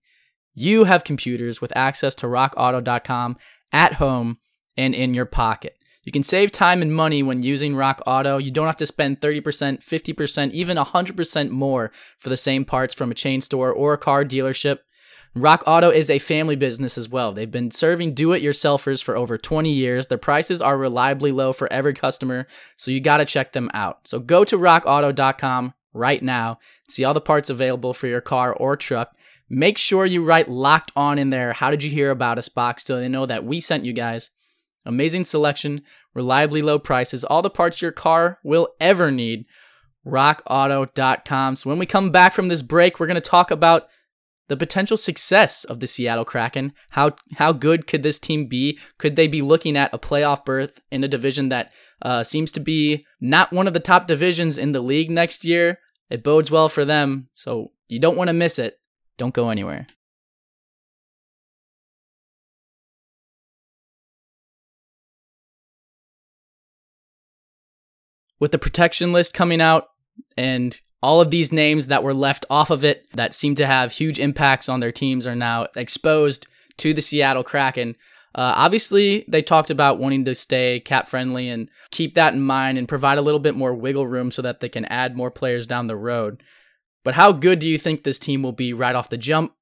You 0.60 0.84
have 0.84 1.04
computers 1.04 1.60
with 1.60 1.76
access 1.76 2.16
to 2.16 2.26
rockauto.com 2.26 3.36
at 3.70 3.92
home 3.94 4.38
and 4.76 4.92
in 4.92 5.14
your 5.14 5.24
pocket. 5.24 5.76
You 6.02 6.10
can 6.10 6.24
save 6.24 6.50
time 6.50 6.82
and 6.82 6.92
money 6.92 7.22
when 7.22 7.44
using 7.44 7.76
Rock 7.76 8.02
Auto. 8.08 8.38
You 8.38 8.50
don't 8.50 8.66
have 8.66 8.76
to 8.78 8.86
spend 8.86 9.20
30%, 9.20 9.40
50%, 9.42 10.50
even 10.50 10.76
100% 10.76 11.50
more 11.50 11.92
for 12.18 12.28
the 12.28 12.36
same 12.36 12.64
parts 12.64 12.92
from 12.92 13.12
a 13.12 13.14
chain 13.14 13.40
store 13.40 13.72
or 13.72 13.92
a 13.92 13.98
car 13.98 14.24
dealership. 14.24 14.80
Rock 15.36 15.62
Auto 15.64 15.90
is 15.90 16.10
a 16.10 16.18
family 16.18 16.56
business 16.56 16.98
as 16.98 17.08
well. 17.08 17.32
They've 17.32 17.48
been 17.48 17.70
serving 17.70 18.14
do 18.14 18.32
it 18.32 18.42
yourselfers 18.42 19.00
for 19.00 19.16
over 19.16 19.38
20 19.38 19.70
years. 19.70 20.08
Their 20.08 20.18
prices 20.18 20.60
are 20.60 20.76
reliably 20.76 21.30
low 21.30 21.52
for 21.52 21.72
every 21.72 21.94
customer, 21.94 22.48
so 22.76 22.90
you 22.90 22.98
got 22.98 23.18
to 23.18 23.24
check 23.24 23.52
them 23.52 23.70
out. 23.74 24.08
So 24.08 24.18
go 24.18 24.42
to 24.42 24.58
rockauto.com 24.58 25.74
right 25.92 26.22
now, 26.22 26.58
see 26.88 27.04
all 27.04 27.14
the 27.14 27.20
parts 27.20 27.50
available 27.50 27.94
for 27.94 28.08
your 28.08 28.20
car 28.20 28.52
or 28.52 28.76
truck. 28.76 29.14
Make 29.50 29.78
sure 29.78 30.04
you 30.04 30.24
write 30.24 30.48
locked 30.48 30.92
on 30.94 31.18
in 31.18 31.30
there. 31.30 31.54
How 31.54 31.70
did 31.70 31.82
you 31.82 31.90
hear 31.90 32.10
about 32.10 32.38
us 32.38 32.48
box 32.48 32.84
so 32.84 32.98
they 32.98 33.08
know 33.08 33.26
that 33.26 33.44
we 33.44 33.60
sent 33.60 33.84
you 33.84 33.92
guys? 33.92 34.30
Amazing 34.84 35.24
selection, 35.24 35.82
reliably 36.14 36.62
low 36.62 36.78
prices, 36.78 37.24
all 37.24 37.42
the 37.42 37.50
parts 37.50 37.82
your 37.82 37.92
car 37.92 38.38
will 38.42 38.68
ever 38.80 39.10
need. 39.10 39.46
RockAuto.com. 40.06 41.56
So 41.56 41.68
when 41.68 41.78
we 41.78 41.86
come 41.86 42.10
back 42.10 42.32
from 42.32 42.48
this 42.48 42.62
break, 42.62 42.98
we're 42.98 43.06
going 43.06 43.14
to 43.16 43.20
talk 43.20 43.50
about 43.50 43.88
the 44.48 44.56
potential 44.56 44.96
success 44.96 45.64
of 45.64 45.80
the 45.80 45.86
Seattle 45.86 46.24
Kraken. 46.24 46.72
How 46.90 47.16
how 47.36 47.52
good 47.52 47.86
could 47.86 48.02
this 48.02 48.18
team 48.18 48.46
be? 48.46 48.78
Could 48.96 49.16
they 49.16 49.28
be 49.28 49.42
looking 49.42 49.76
at 49.76 49.92
a 49.92 49.98
playoff 49.98 50.44
berth 50.44 50.80
in 50.90 51.04
a 51.04 51.08
division 51.08 51.50
that 51.50 51.72
uh, 52.00 52.24
seems 52.24 52.50
to 52.52 52.60
be 52.60 53.04
not 53.20 53.52
one 53.52 53.66
of 53.66 53.74
the 53.74 53.80
top 53.80 54.06
divisions 54.06 54.56
in 54.58 54.72
the 54.72 54.80
league 54.80 55.10
next 55.10 55.44
year? 55.44 55.80
It 56.08 56.24
bodes 56.24 56.50
well 56.50 56.70
for 56.70 56.86
them, 56.86 57.28
so 57.34 57.72
you 57.86 58.00
don't 58.00 58.16
want 58.16 58.28
to 58.28 58.34
miss 58.34 58.58
it. 58.58 58.78
Don't 59.18 59.34
go 59.34 59.50
anywhere. 59.50 59.86
with 68.40 68.52
the 68.52 68.58
protection 68.58 69.12
list 69.12 69.34
coming 69.34 69.60
out 69.60 69.88
and 70.36 70.80
all 71.02 71.20
of 71.20 71.30
these 71.30 71.52
names 71.52 71.86
that 71.88 72.02
were 72.02 72.14
left 72.14 72.44
off 72.50 72.70
of 72.70 72.84
it 72.84 73.06
that 73.14 73.34
seem 73.34 73.54
to 73.54 73.66
have 73.66 73.92
huge 73.92 74.18
impacts 74.18 74.68
on 74.68 74.80
their 74.80 74.92
teams 74.92 75.26
are 75.26 75.36
now 75.36 75.66
exposed 75.76 76.46
to 76.76 76.92
the 76.92 77.02
Seattle 77.02 77.44
Kraken. 77.44 77.94
Uh, 78.34 78.52
obviously, 78.56 79.24
they 79.28 79.42
talked 79.42 79.70
about 79.70 79.98
wanting 79.98 80.24
to 80.24 80.34
stay 80.34 80.80
cap 80.80 81.08
friendly 81.08 81.48
and 81.48 81.68
keep 81.90 82.14
that 82.14 82.34
in 82.34 82.40
mind 82.40 82.78
and 82.78 82.88
provide 82.88 83.18
a 83.18 83.22
little 83.22 83.40
bit 83.40 83.56
more 83.56 83.74
wiggle 83.74 84.06
room 84.06 84.30
so 84.30 84.42
that 84.42 84.60
they 84.60 84.68
can 84.68 84.84
add 84.86 85.16
more 85.16 85.30
players 85.30 85.66
down 85.66 85.86
the 85.86 85.96
road. 85.96 86.42
But 87.08 87.14
how 87.14 87.32
good 87.32 87.58
do 87.58 87.66
you 87.66 87.78
think 87.78 88.02
this 88.02 88.18
team 88.18 88.42
will 88.42 88.52
be 88.52 88.74
right 88.74 88.94
off 88.94 89.08
the 89.08 89.16
jump? 89.16 89.54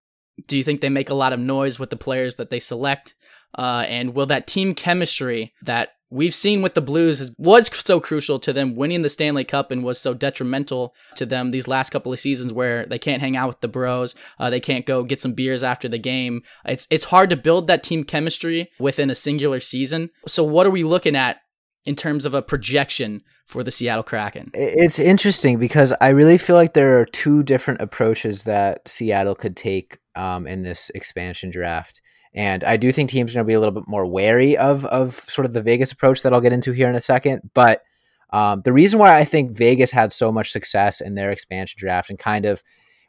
Do 0.48 0.56
you 0.56 0.64
think 0.64 0.80
they 0.80 0.88
make 0.88 1.10
a 1.10 1.14
lot 1.14 1.32
of 1.32 1.38
noise 1.38 1.78
with 1.78 1.90
the 1.90 1.96
players 1.96 2.34
that 2.34 2.50
they 2.50 2.58
select? 2.58 3.14
Uh, 3.56 3.84
and 3.86 4.16
will 4.16 4.26
that 4.26 4.48
team 4.48 4.74
chemistry 4.74 5.54
that 5.62 5.90
we've 6.10 6.34
seen 6.34 6.60
with 6.60 6.74
the 6.74 6.80
Blues 6.80 7.30
was 7.38 7.72
so 7.72 8.00
crucial 8.00 8.40
to 8.40 8.52
them 8.52 8.74
winning 8.74 9.02
the 9.02 9.08
Stanley 9.08 9.44
Cup 9.44 9.70
and 9.70 9.84
was 9.84 10.00
so 10.00 10.12
detrimental 10.12 10.92
to 11.14 11.24
them 11.24 11.52
these 11.52 11.68
last 11.68 11.90
couple 11.90 12.12
of 12.12 12.18
seasons 12.18 12.52
where 12.52 12.84
they 12.84 12.98
can't 12.98 13.22
hang 13.22 13.36
out 13.36 13.46
with 13.46 13.60
the 13.60 13.68
bros, 13.68 14.16
uh, 14.40 14.50
they 14.50 14.58
can't 14.58 14.84
go 14.84 15.04
get 15.04 15.20
some 15.20 15.32
beers 15.32 15.62
after 15.62 15.88
the 15.88 15.98
game. 15.98 16.42
It's 16.64 16.88
it's 16.90 17.04
hard 17.04 17.30
to 17.30 17.36
build 17.36 17.68
that 17.68 17.84
team 17.84 18.02
chemistry 18.02 18.72
within 18.80 19.08
a 19.08 19.14
singular 19.14 19.60
season. 19.60 20.10
So 20.26 20.42
what 20.42 20.66
are 20.66 20.70
we 20.70 20.82
looking 20.82 21.14
at 21.14 21.42
in 21.86 21.96
terms 21.96 22.26
of 22.26 22.34
a 22.34 22.42
projection 22.42 23.22
for 23.46 23.62
the 23.62 23.70
Seattle 23.70 24.02
Kraken? 24.02 24.50
It's 24.52 24.98
interesting 24.98 25.58
because 25.58 25.94
I 26.00 26.08
really 26.08 26.36
feel 26.36 26.56
like 26.56 26.74
there 26.74 27.00
are 27.00 27.06
two 27.06 27.42
different 27.42 27.80
approaches 27.80 28.44
that 28.44 28.86
Seattle 28.88 29.36
could 29.36 29.56
take 29.56 29.98
um, 30.16 30.46
in 30.46 30.62
this 30.62 30.90
expansion 30.94 31.50
draft. 31.50 32.00
And 32.34 32.64
I 32.64 32.76
do 32.76 32.92
think 32.92 33.08
teams 33.08 33.32
are 33.32 33.36
going 33.36 33.46
to 33.46 33.48
be 33.48 33.54
a 33.54 33.60
little 33.60 33.72
bit 33.72 33.88
more 33.88 34.04
wary 34.04 34.58
of 34.58 34.84
of 34.86 35.14
sort 35.14 35.46
of 35.46 35.54
the 35.54 35.62
Vegas 35.62 35.92
approach 35.92 36.22
that 36.22 36.34
I'll 36.34 36.40
get 36.40 36.52
into 36.52 36.72
here 36.72 36.90
in 36.90 36.94
a 36.94 37.00
second. 37.00 37.50
But 37.54 37.82
um, 38.30 38.60
the 38.62 38.72
reason 38.72 38.98
why 38.98 39.16
I 39.16 39.24
think 39.24 39.56
Vegas 39.56 39.90
had 39.90 40.12
so 40.12 40.30
much 40.30 40.50
success 40.50 41.00
in 41.00 41.14
their 41.14 41.30
expansion 41.30 41.76
draft 41.78 42.10
and 42.10 42.18
kind 42.18 42.44
of 42.44 42.62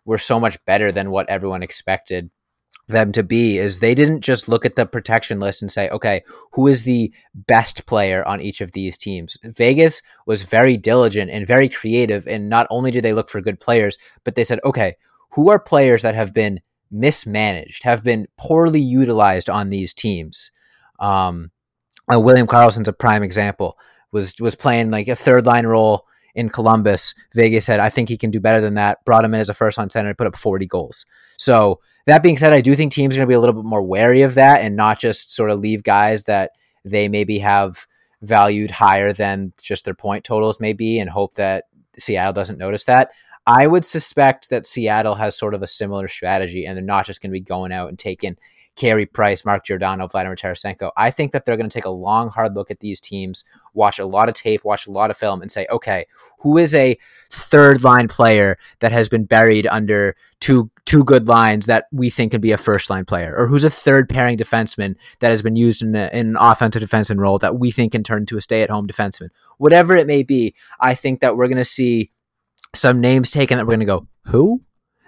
were 0.05 0.17
so 0.17 0.39
much 0.39 0.63
better 0.65 0.91
than 0.91 1.11
what 1.11 1.29
everyone 1.29 1.63
expected 1.63 2.29
them 2.87 3.11
to 3.11 3.23
be 3.23 3.57
is 3.57 3.79
they 3.79 3.93
didn't 3.93 4.21
just 4.21 4.47
look 4.47 4.65
at 4.65 4.75
the 4.75 4.85
protection 4.85 5.39
list 5.39 5.61
and 5.61 5.69
say, 5.69 5.89
okay, 5.89 6.23
who 6.53 6.67
is 6.67 6.83
the 6.83 7.11
best 7.35 7.85
player 7.85 8.25
on 8.25 8.39
each 8.39 8.61
of 8.61 8.71
these 8.71 8.97
teams? 8.97 9.37
Vegas 9.43 10.01
was 10.25 10.43
very 10.43 10.77
diligent 10.77 11.29
and 11.29 11.45
very 11.45 11.67
creative. 11.67 12.25
And 12.27 12.49
not 12.49 12.65
only 12.69 12.91
did 12.91 13.03
they 13.03 13.13
look 13.13 13.29
for 13.29 13.41
good 13.41 13.59
players, 13.59 13.97
but 14.23 14.35
they 14.35 14.45
said, 14.45 14.59
okay, 14.63 14.95
who 15.31 15.49
are 15.49 15.59
players 15.59 16.01
that 16.03 16.15
have 16.15 16.33
been 16.33 16.61
mismanaged, 16.89 17.83
have 17.83 18.03
been 18.03 18.27
poorly 18.37 18.81
utilized 18.81 19.49
on 19.49 19.69
these 19.69 19.93
teams? 19.93 20.51
Um, 20.99 21.51
uh, 22.11 22.19
William 22.19 22.47
Karlsson's 22.47 22.87
a 22.87 22.93
prime 22.93 23.23
example. 23.23 23.77
Was 24.13 24.35
was 24.39 24.55
playing 24.55 24.89
like 24.89 25.09
a 25.09 25.17
third 25.17 25.45
line 25.45 25.67
role 25.67 26.05
in 26.33 26.47
Columbus. 26.47 27.13
Vegas 27.35 27.65
said, 27.65 27.81
I 27.81 27.89
think 27.89 28.07
he 28.07 28.17
can 28.17 28.31
do 28.31 28.39
better 28.39 28.61
than 28.61 28.75
that. 28.75 29.03
Brought 29.03 29.25
him 29.25 29.33
in 29.33 29.41
as 29.41 29.49
a 29.49 29.53
first 29.53 29.77
line 29.77 29.89
center, 29.89 30.07
and 30.07 30.17
put 30.17 30.27
up 30.27 30.37
40 30.37 30.65
goals. 30.65 31.05
So 31.37 31.81
that 32.07 32.23
being 32.23 32.37
said, 32.37 32.53
I 32.53 32.61
do 32.61 32.73
think 32.73 32.91
teams 32.91 33.15
are 33.15 33.19
going 33.19 33.27
to 33.27 33.31
be 33.31 33.35
a 33.35 33.39
little 33.39 33.61
bit 33.61 33.67
more 33.67 33.81
wary 33.81 34.21
of 34.21 34.35
that 34.35 34.61
and 34.61 34.75
not 34.75 34.97
just 34.97 35.29
sort 35.29 35.51
of 35.51 35.59
leave 35.59 35.83
guys 35.83 36.23
that 36.23 36.51
they 36.85 37.09
maybe 37.09 37.39
have 37.39 37.85
valued 38.21 38.71
higher 38.71 39.13
than 39.13 39.51
just 39.61 39.85
their 39.85 39.93
point 39.93 40.23
totals 40.23 40.59
maybe 40.59 40.99
and 40.99 41.09
hope 41.09 41.33
that 41.35 41.65
Seattle 41.97 42.33
doesn't 42.33 42.57
notice 42.57 42.85
that. 42.85 43.11
I 43.45 43.67
would 43.67 43.85
suspect 43.85 44.49
that 44.49 44.65
Seattle 44.65 45.15
has 45.15 45.37
sort 45.37 45.53
of 45.53 45.61
a 45.61 45.67
similar 45.67 46.07
strategy 46.07 46.65
and 46.65 46.77
they're 46.77 46.83
not 46.83 47.05
just 47.05 47.21
going 47.21 47.29
to 47.29 47.33
be 47.33 47.41
going 47.41 47.71
out 47.71 47.89
and 47.89 47.99
taking 47.99 48.37
Carey 48.77 49.05
Price, 49.05 49.43
Mark 49.43 49.65
Giordano, 49.65 50.07
Vladimir 50.07 50.35
Tarasenko. 50.35 50.91
I 50.95 51.11
think 51.11 51.33
that 51.33 51.43
they're 51.43 51.57
going 51.57 51.69
to 51.69 51.73
take 51.73 51.85
a 51.85 51.89
long, 51.89 52.29
hard 52.29 52.55
look 52.55 52.71
at 52.71 52.79
these 52.79 53.01
teams, 53.01 53.43
watch 53.73 53.99
a 53.99 54.05
lot 54.05 54.29
of 54.29 54.35
tape, 54.35 54.63
watch 54.63 54.87
a 54.87 54.91
lot 54.91 55.09
of 55.09 55.17
film, 55.17 55.41
and 55.41 55.51
say, 55.51 55.65
okay, 55.69 56.05
who 56.39 56.57
is 56.57 56.73
a 56.73 56.97
third 57.29 57.83
line 57.83 58.07
player 58.07 58.57
that 58.79 58.91
has 58.91 59.09
been 59.09 59.25
buried 59.25 59.67
under 59.67 60.15
two 60.39 60.69
two 60.87 61.03
good 61.03 61.27
lines 61.27 61.65
that 61.65 61.85
we 61.91 62.09
think 62.09 62.31
could 62.31 62.41
be 62.41 62.53
a 62.53 62.57
first 62.57 62.89
line 62.89 63.03
player, 63.03 63.35
or 63.37 63.45
who's 63.45 63.65
a 63.65 63.69
third 63.69 64.07
pairing 64.07 64.37
defenseman 64.37 64.95
that 65.19 65.29
has 65.29 65.41
been 65.41 65.57
used 65.57 65.81
in, 65.81 65.93
a, 65.93 66.09
in 66.13 66.29
an 66.29 66.37
offensive 66.39 66.81
defenseman 66.81 67.19
role 67.19 67.37
that 67.37 67.59
we 67.59 67.71
think 67.71 67.91
can 67.91 68.03
turn 68.03 68.19
into 68.19 68.37
a 68.37 68.41
stay 68.41 68.63
at 68.63 68.69
home 68.69 68.87
defenseman. 68.87 69.27
Whatever 69.57 69.97
it 69.97 70.07
may 70.07 70.23
be, 70.23 70.55
I 70.79 70.95
think 70.95 71.19
that 71.19 71.35
we're 71.35 71.49
going 71.49 71.57
to 71.57 71.65
see 71.65 72.11
some 72.73 73.01
names 73.01 73.31
taken 73.31 73.57
that 73.57 73.65
we're 73.65 73.75
going 73.75 73.81
to 73.81 73.85
go, 73.85 74.07
who? 74.27 74.61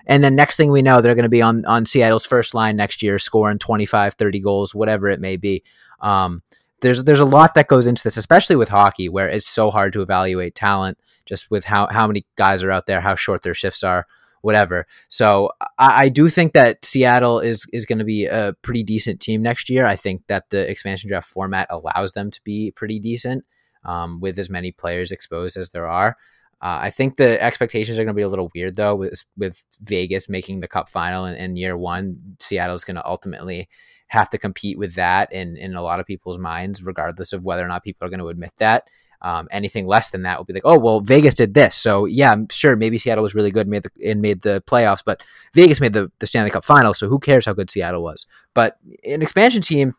And 0.05 0.21
then 0.21 0.35
next 0.35 0.57
thing 0.57 0.69
we 0.69 0.81
know, 0.81 0.99
they're 0.99 1.15
going 1.15 1.23
to 1.23 1.29
be 1.29 1.41
on, 1.41 1.65
on 1.65 1.85
Seattle's 1.85 2.25
first 2.25 2.53
line 2.53 2.75
next 2.75 3.01
year, 3.01 3.17
scoring 3.17 3.57
25, 3.57 4.15
30 4.15 4.39
goals, 4.41 4.75
whatever 4.75 5.07
it 5.07 5.21
may 5.21 5.37
be. 5.37 5.63
Um, 6.01 6.43
there's 6.81 7.03
there's 7.03 7.19
a 7.19 7.25
lot 7.25 7.53
that 7.53 7.67
goes 7.67 7.87
into 7.87 8.03
this, 8.03 8.17
especially 8.17 8.55
with 8.55 8.69
hockey, 8.69 9.07
where 9.07 9.29
it's 9.29 9.47
so 9.47 9.69
hard 9.69 9.93
to 9.93 10.01
evaluate 10.01 10.55
talent 10.55 10.97
just 11.25 11.51
with 11.51 11.65
how, 11.65 11.87
how 11.87 12.07
many 12.07 12.25
guys 12.35 12.63
are 12.63 12.71
out 12.71 12.85
there, 12.85 13.01
how 13.01 13.15
short 13.15 13.43
their 13.43 13.53
shifts 13.53 13.83
are, 13.83 14.07
whatever. 14.41 14.85
So 15.07 15.51
I, 15.77 16.05
I 16.05 16.09
do 16.09 16.29
think 16.29 16.53
that 16.53 16.83
Seattle 16.85 17.39
is 17.39 17.65
is 17.73 17.85
going 17.85 17.99
to 17.99 18.05
be 18.05 18.25
a 18.25 18.55
pretty 18.61 18.83
decent 18.83 19.19
team 19.19 19.41
next 19.41 19.69
year. 19.69 19.85
I 19.85 19.95
think 19.95 20.23
that 20.27 20.49
the 20.49 20.69
expansion 20.69 21.09
draft 21.09 21.29
format 21.29 21.67
allows 21.69 22.13
them 22.13 22.31
to 22.31 22.41
be 22.43 22.71
pretty 22.71 22.99
decent 22.99 23.45
um, 23.83 24.19
with 24.19 24.37
as 24.39 24.49
many 24.49 24.71
players 24.71 25.11
exposed 25.11 25.57
as 25.57 25.71
there 25.71 25.87
are. 25.87 26.17
Uh, 26.61 26.79
I 26.81 26.89
think 26.89 27.15
the 27.15 27.41
expectations 27.41 27.97
are 27.97 28.03
going 28.03 28.13
to 28.13 28.19
be 28.19 28.21
a 28.21 28.27
little 28.27 28.51
weird 28.53 28.75
though, 28.75 28.95
with 28.95 29.23
with 29.37 29.65
Vegas 29.81 30.27
making 30.27 30.59
the 30.59 30.67
Cup 30.67 30.89
final 30.89 31.25
in, 31.25 31.35
in 31.35 31.55
year 31.55 31.77
one. 31.77 32.35
Seattle's 32.39 32.83
going 32.83 32.95
to 32.95 33.05
ultimately 33.05 33.69
have 34.07 34.29
to 34.31 34.37
compete 34.37 34.77
with 34.77 34.95
that 34.95 35.31
in 35.31 35.55
in 35.55 35.75
a 35.75 35.81
lot 35.81 35.99
of 35.99 36.05
people's 36.05 36.37
minds, 36.37 36.83
regardless 36.83 37.31
of 37.31 37.45
whether 37.45 37.63
or 37.63 37.69
not 37.69 37.83
people 37.83 38.05
are 38.05 38.09
going 38.09 38.19
to 38.19 38.27
admit 38.27 38.53
that. 38.57 38.87
Um, 39.21 39.49
anything 39.51 39.85
less 39.85 40.11
than 40.11 40.23
that 40.23 40.37
will 40.37 40.45
be 40.45 40.53
like, 40.53 40.63
oh 40.65 40.79
well, 40.79 41.01
Vegas 41.01 41.33
did 41.33 41.53
this, 41.53 41.75
so 41.75 42.05
yeah, 42.05 42.31
I'm 42.31 42.47
sure 42.49 42.77
maybe 42.77 42.97
Seattle 42.97 43.23
was 43.23 43.35
really 43.35 43.51
good 43.51 43.67
made 43.67 43.83
the, 43.83 44.09
and 44.09 44.21
made 44.21 44.41
the 44.41 44.63
playoffs, 44.65 45.03
but 45.05 45.21
Vegas 45.53 45.81
made 45.81 45.91
the, 45.91 46.09
the 46.19 46.27
Stanley 46.27 46.51
Cup 46.51 46.63
final, 46.63 46.93
so 46.93 47.09
who 47.09 47.19
cares 47.19 47.45
how 47.45 47.53
good 47.53 47.69
Seattle 47.69 48.01
was? 48.01 48.25
But 48.53 48.77
an 49.03 49.21
expansion 49.21 49.61
team 49.61 49.95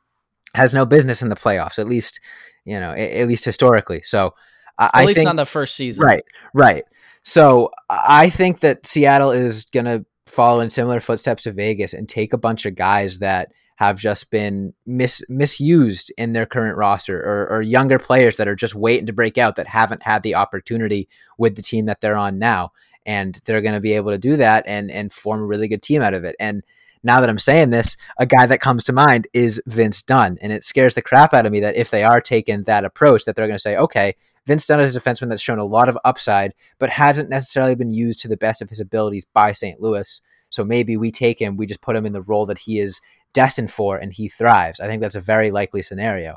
has 0.55 0.73
no 0.73 0.87
business 0.87 1.21
in 1.21 1.29
the 1.29 1.37
playoffs, 1.37 1.79
at 1.79 1.87
least 1.87 2.19
you 2.65 2.79
know, 2.79 2.93
at, 2.93 3.11
at 3.11 3.29
least 3.29 3.45
historically. 3.45 4.03
So 4.05 4.35
at 4.79 4.91
I 4.95 5.05
least 5.05 5.17
think, 5.17 5.27
not 5.27 5.37
the 5.37 5.47
first 5.47 5.75
season. 5.75 6.05
Right, 6.05 6.25
right. 6.55 6.85
So 7.23 7.71
I 7.89 8.31
think 8.31 8.61
that 8.61 8.87
Seattle 8.87 9.31
is 9.31 9.67
going 9.67 9.87
to 9.87 10.05
follow 10.27 10.61
in 10.61 10.71
similar 10.71 11.00
footsteps 11.00 11.43
to 11.43 11.53
Vegas 11.53 11.93
and 11.93 12.09
take 12.09 12.33
a 12.33 12.39
bunch 12.39 12.65
of 12.65 12.75
guys 12.75 13.19
that 13.19 13.53
have 13.81 13.99
just 13.99 14.31
been 14.31 14.75
mis- 14.85 15.25
misused 15.31 16.13
in 16.19 16.35
their 16.35 16.45
current 16.45 16.77
roster 16.77 17.19
or, 17.19 17.49
or 17.51 17.63
younger 17.63 17.99
players 17.99 18.37
that 18.37 18.47
are 18.47 18.55
just 18.55 18.75
waiting 18.75 19.07
to 19.07 19.13
break 19.13 19.39
out 19.39 19.57
that 19.57 19.67
haven't 19.67 20.03
had 20.03 20.23
the 20.23 20.35
opportunity 20.35 21.09
with 21.39 21.57
the 21.57 21.63
team 21.63 21.87
that 21.87 22.03
they're 22.03 22.17
on 22.17 22.39
now. 22.39 22.73
And 23.07 23.41
they're 23.47 23.63
going 23.63 23.75
to 23.75 23.81
be 23.81 23.95
able 23.95 24.11
to 24.11 24.19
do 24.19 24.37
that 24.37 24.65
and, 24.67 24.91
and 24.91 25.11
form 25.11 25.41
a 25.41 25.47
really 25.47 25.67
good 25.67 25.81
team 25.81 26.03
out 26.03 26.13
of 26.13 26.25
it. 26.25 26.37
And 26.39 26.63
now 27.03 27.23
that 27.23 27.31
I'm 27.31 27.39
saying 27.39 27.71
this, 27.71 27.97
a 28.19 28.27
guy 28.27 28.47
that 28.47 28.61
comes 28.61 28.85
to 28.85 28.93
mind 28.93 29.29
is 29.33 29.63
Vince 29.65 30.03
Dunn. 30.03 30.37
And 30.43 30.53
it 30.53 30.63
scares 30.63 30.95
the 30.95 31.01
crap 31.01 31.33
out 31.33 31.47
of 31.47 31.53
me 31.53 31.61
that 31.61 31.75
if 31.75 31.91
they 31.91 32.05
are 32.05 32.21
taking 32.21 32.65
that 32.65 32.85
approach, 32.85 33.25
that 33.25 33.35
they're 33.35 33.47
going 33.47 33.57
to 33.57 33.59
say, 33.59 33.79
okay, 33.79 34.15
Vince 34.47 34.67
Dunn 34.67 34.81
is 34.81 34.95
a 34.95 35.01
defenseman 35.01 35.31
that's 35.31 35.41
shown 35.41 35.59
a 35.59 35.65
lot 35.65 35.89
of 35.89 35.97
upside, 36.05 36.53
but 36.79 36.91
hasn't 36.91 37.31
necessarily 37.31 37.75
been 37.75 37.91
used 37.91 38.19
to 38.21 38.29
the 38.29 38.37
best 38.37 38.61
of 38.61 38.69
his 38.69 38.79
abilities 38.79 39.25
by 39.25 39.53
St. 39.53 39.81
Louis. 39.81 40.21
So 40.51 40.65
maybe 40.65 40.97
we 40.97 41.11
take 41.11 41.41
him, 41.41 41.57
we 41.57 41.67
just 41.67 41.81
put 41.81 41.97
him 41.97 42.05
in 42.05 42.13
the 42.13 42.23
role 42.23 42.45
that 42.47 42.59
he 42.59 42.81
is 42.81 43.01
destined 43.33 43.73
for, 43.73 43.97
and 43.97 44.13
he 44.13 44.29
thrives. 44.29 44.81
I 44.81 44.87
think 44.87 45.01
that's 45.03 45.15
a 45.15 45.21
very 45.21 45.51
likely 45.51 45.83
scenario. 45.83 46.37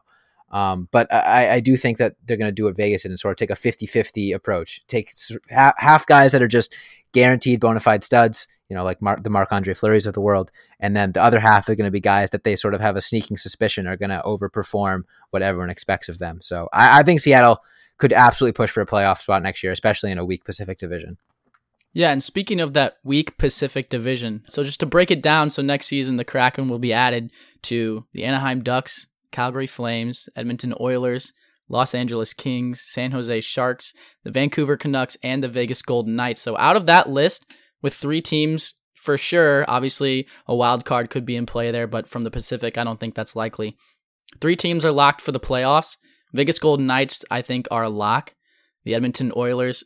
Um, 0.52 0.88
but 0.92 1.12
I, 1.12 1.56
I, 1.56 1.60
do 1.62 1.76
think 1.76 1.98
that 1.98 2.16
they're 2.24 2.38
going 2.38 2.48
to 2.48 2.52
do 2.52 2.66
what 2.66 2.76
Vegas 2.76 3.02
did 3.02 3.10
and 3.10 3.20
sort 3.20 3.32
of 3.32 3.38
take 3.38 3.50
a 3.50 3.56
50 3.56 3.88
50 3.88 4.34
approach. 4.34 4.84
Take 4.86 5.12
half 5.50 6.06
guys 6.06 6.32
that 6.32 6.44
are 6.44 6.48
just 6.48 6.76
guaranteed 7.12 7.60
bona 7.60 7.80
fide 7.80 8.04
studs, 8.04 8.48
you 8.70 8.76
know, 8.76 8.84
like 8.84 9.00
the 9.00 9.32
Marc 9.32 9.52
Andre 9.52 9.74
Fleury's 9.74 10.06
of 10.06 10.14
the 10.14 10.22
world. 10.22 10.52
And 10.80 10.96
then 10.96 11.14
the 11.14 11.24
other 11.24 11.40
half 11.40 11.68
are 11.70 11.76
going 11.76 11.88
to 11.88 11.92
be 11.92 12.00
guys 12.00 12.30
that 12.30 12.44
they 12.44 12.56
sort 12.56 12.76
of 12.76 12.82
have 12.82 12.96
a 12.96 13.02
sneaking 13.02 13.38
suspicion 13.38 13.88
are 13.88 13.98
going 13.98 14.12
to 14.12 14.22
overperform 14.24 15.06
what 15.32 15.42
everyone 15.42 15.72
expects 15.72 16.08
of 16.08 16.20
them. 16.20 16.40
So 16.44 16.70
I, 16.72 17.00
I 17.00 17.04
think 17.04 17.22
Seattle 17.22 17.64
could 17.98 18.14
absolutely 18.14 18.54
push 18.54 18.70
for 18.70 18.82
a 18.82 18.86
playoff 18.86 19.22
spot 19.22 19.42
next 19.42 19.64
year, 19.64 19.72
especially 19.72 20.12
in 20.12 20.20
a 20.20 20.26
weak 20.26 20.44
Pacific 20.44 20.78
division. 20.78 21.18
Yeah, 21.94 22.12
and 22.12 22.24
speaking 22.24 22.60
of 22.60 22.74
that 22.74 22.98
weak 23.04 23.38
Pacific 23.38 23.90
division, 23.90 24.44
so 24.48 24.64
just 24.64 24.80
to 24.80 24.88
break 24.88 25.12
it 25.12 25.22
down, 25.22 25.52
so 25.52 25.62
next 25.62 25.86
season 25.86 26.16
the 26.16 26.26
Kraken 26.26 26.68
will 26.68 26.80
be 26.80 26.92
added 26.92 27.32
to 27.64 28.06
the 28.14 28.24
Anaheim 28.24 28.64
Ducks, 28.64 29.08
Calgary 29.32 29.68
Flames, 29.68 30.28
Edmonton 30.36 30.74
Oilers, 30.80 31.34
Los 31.70 31.94
Angeles 31.94 32.34
Kings, 32.34 32.82
San 32.82 33.12
Jose 33.12 33.42
Sharks, 33.42 33.94
the 34.24 34.32
Vancouver 34.32 34.76
Canucks, 34.76 35.18
and 35.24 35.44
the 35.44 35.48
Vegas 35.48 35.84
Golden 35.84 36.16
Knights. 36.16 36.42
So 36.42 36.58
out 36.58 36.76
of 36.76 36.88
that 36.88 37.10
list, 37.10 37.46
with 37.82 37.94
three 37.94 38.22
teams 38.22 38.74
for 38.96 39.18
sure, 39.18 39.66
obviously 39.68 40.28
a 40.48 40.56
wild 40.56 40.86
card 40.86 41.10
could 41.10 41.26
be 41.26 41.36
in 41.36 41.46
play 41.46 41.70
there, 41.72 41.88
but 41.88 42.08
from 42.08 42.24
the 42.24 42.32
Pacific, 42.32 42.78
I 42.78 42.84
don't 42.84 43.00
think 43.00 43.14
that's 43.14 43.36
likely. 43.36 43.78
Three 44.42 44.56
teams 44.56 44.84
are 44.84 44.92
locked 44.92 45.22
for 45.22 45.32
the 45.32 45.40
playoffs. 45.40 45.98
Vegas 46.34 46.58
Golden 46.58 46.88
Knights, 46.88 47.24
I 47.30 47.44
think, 47.44 47.68
are 47.70 47.84
a 47.84 47.90
lock. 47.90 48.34
The 48.84 48.96
Edmonton 48.96 49.32
Oilers 49.36 49.84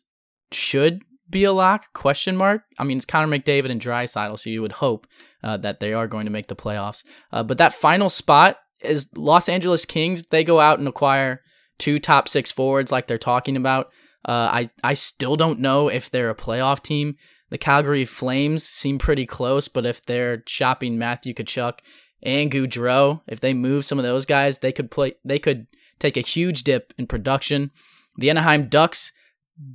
should 0.51 1.01
be 1.29 1.43
a 1.43 1.51
lock? 1.51 1.93
Question 1.93 2.35
mark. 2.35 2.63
I 2.79 2.83
mean, 2.83 2.97
it's 2.97 3.05
Connor 3.05 3.37
McDavid 3.37 3.71
and 3.71 3.81
Draisaitl, 3.81 4.39
so 4.39 4.49
you 4.49 4.61
would 4.61 4.73
hope 4.73 5.07
uh, 5.43 5.57
that 5.57 5.79
they 5.79 5.93
are 5.93 6.07
going 6.07 6.25
to 6.25 6.31
make 6.31 6.47
the 6.47 6.55
playoffs. 6.55 7.03
Uh, 7.31 7.43
but 7.43 7.57
that 7.57 7.73
final 7.73 8.09
spot 8.09 8.57
is 8.81 9.09
Los 9.15 9.49
Angeles 9.49 9.85
Kings. 9.85 10.25
They 10.27 10.43
go 10.43 10.59
out 10.59 10.79
and 10.79 10.87
acquire 10.87 11.41
two 11.77 11.99
top 11.99 12.27
six 12.27 12.51
forwards, 12.51 12.91
like 12.91 13.07
they're 13.07 13.17
talking 13.17 13.55
about. 13.55 13.87
Uh, 14.25 14.49
I 14.51 14.69
I 14.83 14.93
still 14.93 15.35
don't 15.35 15.59
know 15.59 15.87
if 15.87 16.09
they're 16.09 16.29
a 16.29 16.35
playoff 16.35 16.83
team. 16.83 17.15
The 17.49 17.57
Calgary 17.57 18.05
Flames 18.05 18.63
seem 18.63 18.97
pretty 18.97 19.25
close, 19.25 19.67
but 19.67 19.85
if 19.85 20.05
they're 20.05 20.43
shopping 20.47 20.97
Matthew 20.97 21.33
Tkachuk 21.33 21.79
and 22.21 22.51
Gaudreau, 22.51 23.21
if 23.27 23.39
they 23.39 23.53
move 23.53 23.85
some 23.85 23.99
of 23.99 24.03
those 24.03 24.25
guys, 24.25 24.59
they 24.59 24.71
could 24.71 24.91
play. 24.91 25.13
They 25.23 25.39
could 25.39 25.67
take 25.99 26.17
a 26.17 26.21
huge 26.21 26.63
dip 26.63 26.93
in 26.97 27.07
production. 27.07 27.71
The 28.17 28.29
Anaheim 28.29 28.67
Ducks 28.67 29.11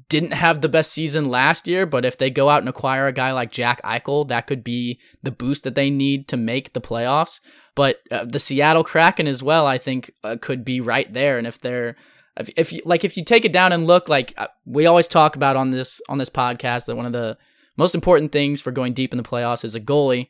didn't 0.09 0.33
have 0.33 0.61
the 0.61 0.69
best 0.69 0.93
season 0.93 1.25
last 1.25 1.67
year, 1.67 1.87
but 1.87 2.05
if 2.05 2.17
they 2.17 2.31
go 2.31 2.49
out 2.49 2.61
and 2.61 2.69
acquire 2.69 3.07
a 3.07 3.13
guy 3.13 3.33
like 3.33 3.51
Jack 3.51 3.83
Eichel, 3.83 4.29
that 4.29 4.47
could 4.47 4.63
be 4.63 5.01
the 5.23 5.31
boost 5.31 5.65
that 5.65 5.75
they 5.75 5.91
need 5.91 6.29
to 6.29 6.37
make 6.37 6.73
the 6.73 6.81
playoffs. 6.81 7.41
But 7.75 8.01
uh, 8.11 8.25
the 8.25 8.39
Seattle 8.39 8.85
Kraken 8.85 9.27
as 9.27 9.43
well, 9.43 9.67
I 9.67 9.79
think, 9.79 10.13
uh, 10.23 10.37
could 10.41 10.65
be 10.65 10.81
right 10.81 11.13
there. 11.13 11.39
And 11.39 11.47
if 11.47 11.61
they're 11.61 11.97
if, 12.37 12.51
if 12.57 12.73
you 12.73 12.81
like 12.85 13.05
if 13.05 13.17
you 13.17 13.25
take 13.25 13.45
it 13.45 13.53
down 13.53 13.73
and 13.73 13.87
look 13.87 14.09
like 14.09 14.33
uh, 14.37 14.49
we 14.65 14.87
always 14.87 15.09
talk 15.09 15.37
about 15.37 15.57
on 15.57 15.71
this 15.71 16.01
on 16.09 16.19
this 16.19 16.31
podcast 16.31 16.87
that 16.87 16.97
one 16.97 17.07
of 17.07 17.13
the 17.13 17.37
most 17.77 17.95
important 17.95 18.33
things 18.33 18.61
for 18.61 18.71
going 18.71 18.93
deep 18.93 19.13
in 19.13 19.19
the 19.19 19.23
playoffs 19.23 19.65
is 19.65 19.75
a 19.75 19.81
goalie 19.81 20.29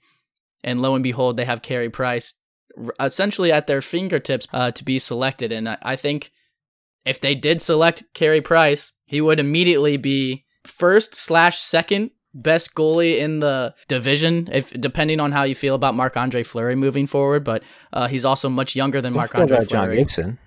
and 0.64 0.80
lo 0.80 0.94
and 0.94 1.02
behold 1.02 1.36
they 1.36 1.44
have 1.44 1.62
Carey 1.62 1.90
Price 1.90 2.34
essentially 2.98 3.52
at 3.52 3.66
their 3.66 3.82
fingertips 3.82 4.48
uh, 4.52 4.70
to 4.72 4.84
be 4.84 4.98
selected. 4.98 5.52
And 5.52 5.68
I, 5.68 5.78
I 5.82 5.96
think 5.96 6.30
if 7.04 7.20
they 7.20 7.34
did 7.34 7.60
select 7.60 8.04
Carey 8.14 8.40
Price, 8.40 8.92
he 9.12 9.20
would 9.20 9.38
immediately 9.38 9.98
be 9.98 10.46
first 10.64 11.14
slash 11.14 11.58
second 11.58 12.12
best 12.32 12.74
goalie 12.74 13.18
in 13.18 13.40
the 13.40 13.74
division, 13.86 14.48
if 14.50 14.70
depending 14.70 15.20
on 15.20 15.32
how 15.32 15.42
you 15.42 15.54
feel 15.54 15.74
about 15.74 15.94
Marc 15.94 16.16
Andre 16.16 16.42
Fleury 16.42 16.74
moving 16.74 17.06
forward. 17.06 17.44
But 17.44 17.62
uh, 17.92 18.08
he's 18.08 18.24
also 18.24 18.48
much 18.48 18.74
younger 18.74 19.02
than 19.02 19.12
Marc 19.12 19.34
Andre 19.34 19.58
Fleury. 19.58 19.66
John 19.66 19.90
Gibson. 19.94 20.38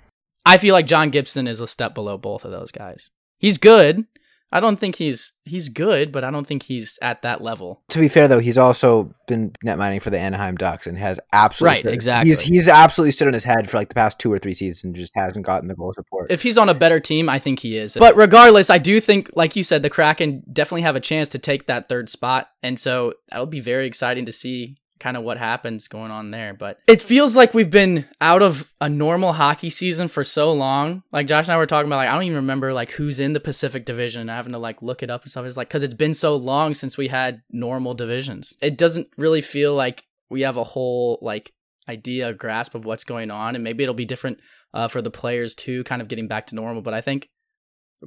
I 0.47 0.57
feel 0.57 0.73
like 0.73 0.87
John 0.87 1.11
Gibson 1.11 1.47
is 1.47 1.61
a 1.61 1.67
step 1.67 1.93
below 1.93 2.17
both 2.17 2.43
of 2.43 2.49
those 2.49 2.71
guys. 2.71 3.11
He's 3.37 3.59
good. 3.59 4.05
I 4.51 4.59
don't 4.59 4.79
think 4.79 4.95
he's 4.95 5.33
he's 5.43 5.69
good, 5.69 6.11
but 6.11 6.23
I 6.23 6.31
don't 6.31 6.47
think 6.47 6.63
he's 6.63 6.97
at 7.01 7.23
that 7.23 7.41
level. 7.41 7.81
To 7.89 7.99
be 7.99 8.07
fair, 8.07 8.27
though, 8.27 8.39
he's 8.39 8.57
also 8.57 9.13
been 9.27 9.51
net 9.63 9.77
minding 9.77 9.99
for 9.99 10.11
the 10.11 10.19
Anaheim 10.19 10.55
Ducks 10.55 10.87
and 10.87 10.97
has 10.97 11.19
absolutely 11.33 11.71
right, 11.71 11.77
stood, 11.79 11.93
exactly. 11.93 12.29
He's 12.29 12.41
he's 12.41 12.67
absolutely 12.67 13.11
stood 13.11 13.27
on 13.27 13.33
his 13.33 13.43
head 13.43 13.69
for 13.69 13.77
like 13.77 13.89
the 13.89 13.95
past 13.95 14.19
two 14.19 14.31
or 14.31 14.39
three 14.39 14.53
seasons 14.53 14.83
and 14.83 14.95
just 14.95 15.11
hasn't 15.15 15.45
gotten 15.45 15.67
the 15.67 15.75
goal 15.75 15.91
support. 15.93 16.31
If 16.31 16.41
he's 16.41 16.57
on 16.57 16.69
a 16.69 16.73
better 16.73 16.99
team, 16.99 17.27
I 17.27 17.39
think 17.39 17.59
he 17.59 17.77
is. 17.77 17.95
But 17.99 18.15
regardless, 18.15 18.69
I 18.69 18.77
do 18.77 18.99
think, 19.01 19.29
like 19.35 19.55
you 19.55 19.63
said, 19.63 19.83
the 19.83 19.89
Kraken 19.89 20.43
definitely 20.51 20.83
have 20.83 20.95
a 20.95 21.01
chance 21.01 21.29
to 21.29 21.39
take 21.39 21.65
that 21.65 21.89
third 21.89 22.09
spot, 22.09 22.49
and 22.63 22.79
so 22.79 23.13
that'll 23.29 23.47
be 23.47 23.59
very 23.59 23.87
exciting 23.87 24.25
to 24.25 24.31
see 24.31 24.77
kind 25.05 25.15
of 25.15 25.23
what 25.23 25.37
happens 25.37 25.87
going 25.87 26.09
on 26.09 26.31
there. 26.31 26.55
But 26.55 26.79
it 26.87 26.99
feels 26.99 27.35
like 27.35 27.53
we've 27.53 27.69
been 27.69 28.07
out 28.19 28.41
of 28.41 28.73
a 28.81 28.89
normal 28.89 29.33
hockey 29.33 29.69
season 29.69 30.07
for 30.07 30.23
so 30.23 30.51
long. 30.51 31.03
Like 31.11 31.27
Josh 31.27 31.45
and 31.45 31.53
I 31.53 31.57
were 31.57 31.67
talking 31.67 31.87
about, 31.87 31.97
like 31.97 32.09
I 32.09 32.13
don't 32.13 32.23
even 32.23 32.37
remember 32.37 32.73
like 32.73 32.89
who's 32.89 33.19
in 33.19 33.33
the 33.33 33.39
Pacific 33.39 33.85
Division. 33.85 34.29
Having 34.29 34.53
to 34.53 34.57
like 34.57 34.81
look 34.81 35.03
it 35.03 35.11
up 35.11 35.21
and 35.21 35.29
stuff. 35.29 35.45
It's 35.45 35.57
like 35.57 35.67
because 35.67 35.83
it's 35.83 35.93
been 35.93 36.15
so 36.15 36.35
long 36.35 36.73
since 36.73 36.97
we 36.97 37.09
had 37.09 37.43
normal 37.51 37.93
divisions. 37.93 38.57
It 38.63 38.79
doesn't 38.79 39.07
really 39.15 39.41
feel 39.41 39.75
like 39.75 40.05
we 40.31 40.41
have 40.41 40.57
a 40.57 40.63
whole 40.63 41.19
like 41.21 41.53
idea, 41.87 42.33
grasp 42.33 42.73
of 42.73 42.85
what's 42.85 43.03
going 43.03 43.29
on, 43.29 43.53
and 43.53 43.63
maybe 43.63 43.83
it'll 43.83 43.93
be 43.93 44.05
different 44.05 44.39
uh, 44.73 44.87
for 44.87 45.03
the 45.03 45.11
players 45.11 45.53
too, 45.53 45.83
kind 45.83 46.01
of 46.01 46.07
getting 46.07 46.27
back 46.27 46.47
to 46.47 46.55
normal. 46.55 46.81
But 46.81 46.95
I 46.95 47.01
think 47.01 47.29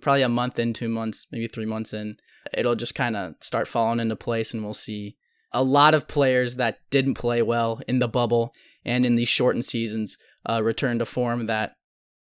probably 0.02 0.22
a 0.22 0.28
month 0.28 0.58
in, 0.58 0.72
two 0.72 0.88
months, 0.88 1.28
maybe 1.30 1.46
three 1.46 1.64
months 1.64 1.92
in, 1.92 2.16
it'll 2.52 2.74
just 2.74 2.96
kind 2.96 3.16
of 3.16 3.36
start 3.40 3.68
falling 3.68 4.00
into 4.00 4.16
place, 4.16 4.52
and 4.52 4.64
we'll 4.64 4.74
see 4.74 5.14
a 5.52 5.62
lot 5.62 5.94
of 5.94 6.08
players 6.08 6.56
that 6.56 6.78
didn't 6.90 7.14
play 7.14 7.42
well 7.42 7.80
in 7.88 7.98
the 7.98 8.08
bubble 8.08 8.52
and 8.84 9.04
in 9.06 9.16
these 9.16 9.28
shortened 9.28 9.64
seasons 9.64 10.18
uh, 10.48 10.62
return 10.62 10.98
to 10.98 11.04
form 11.04 11.46
that 11.46 11.74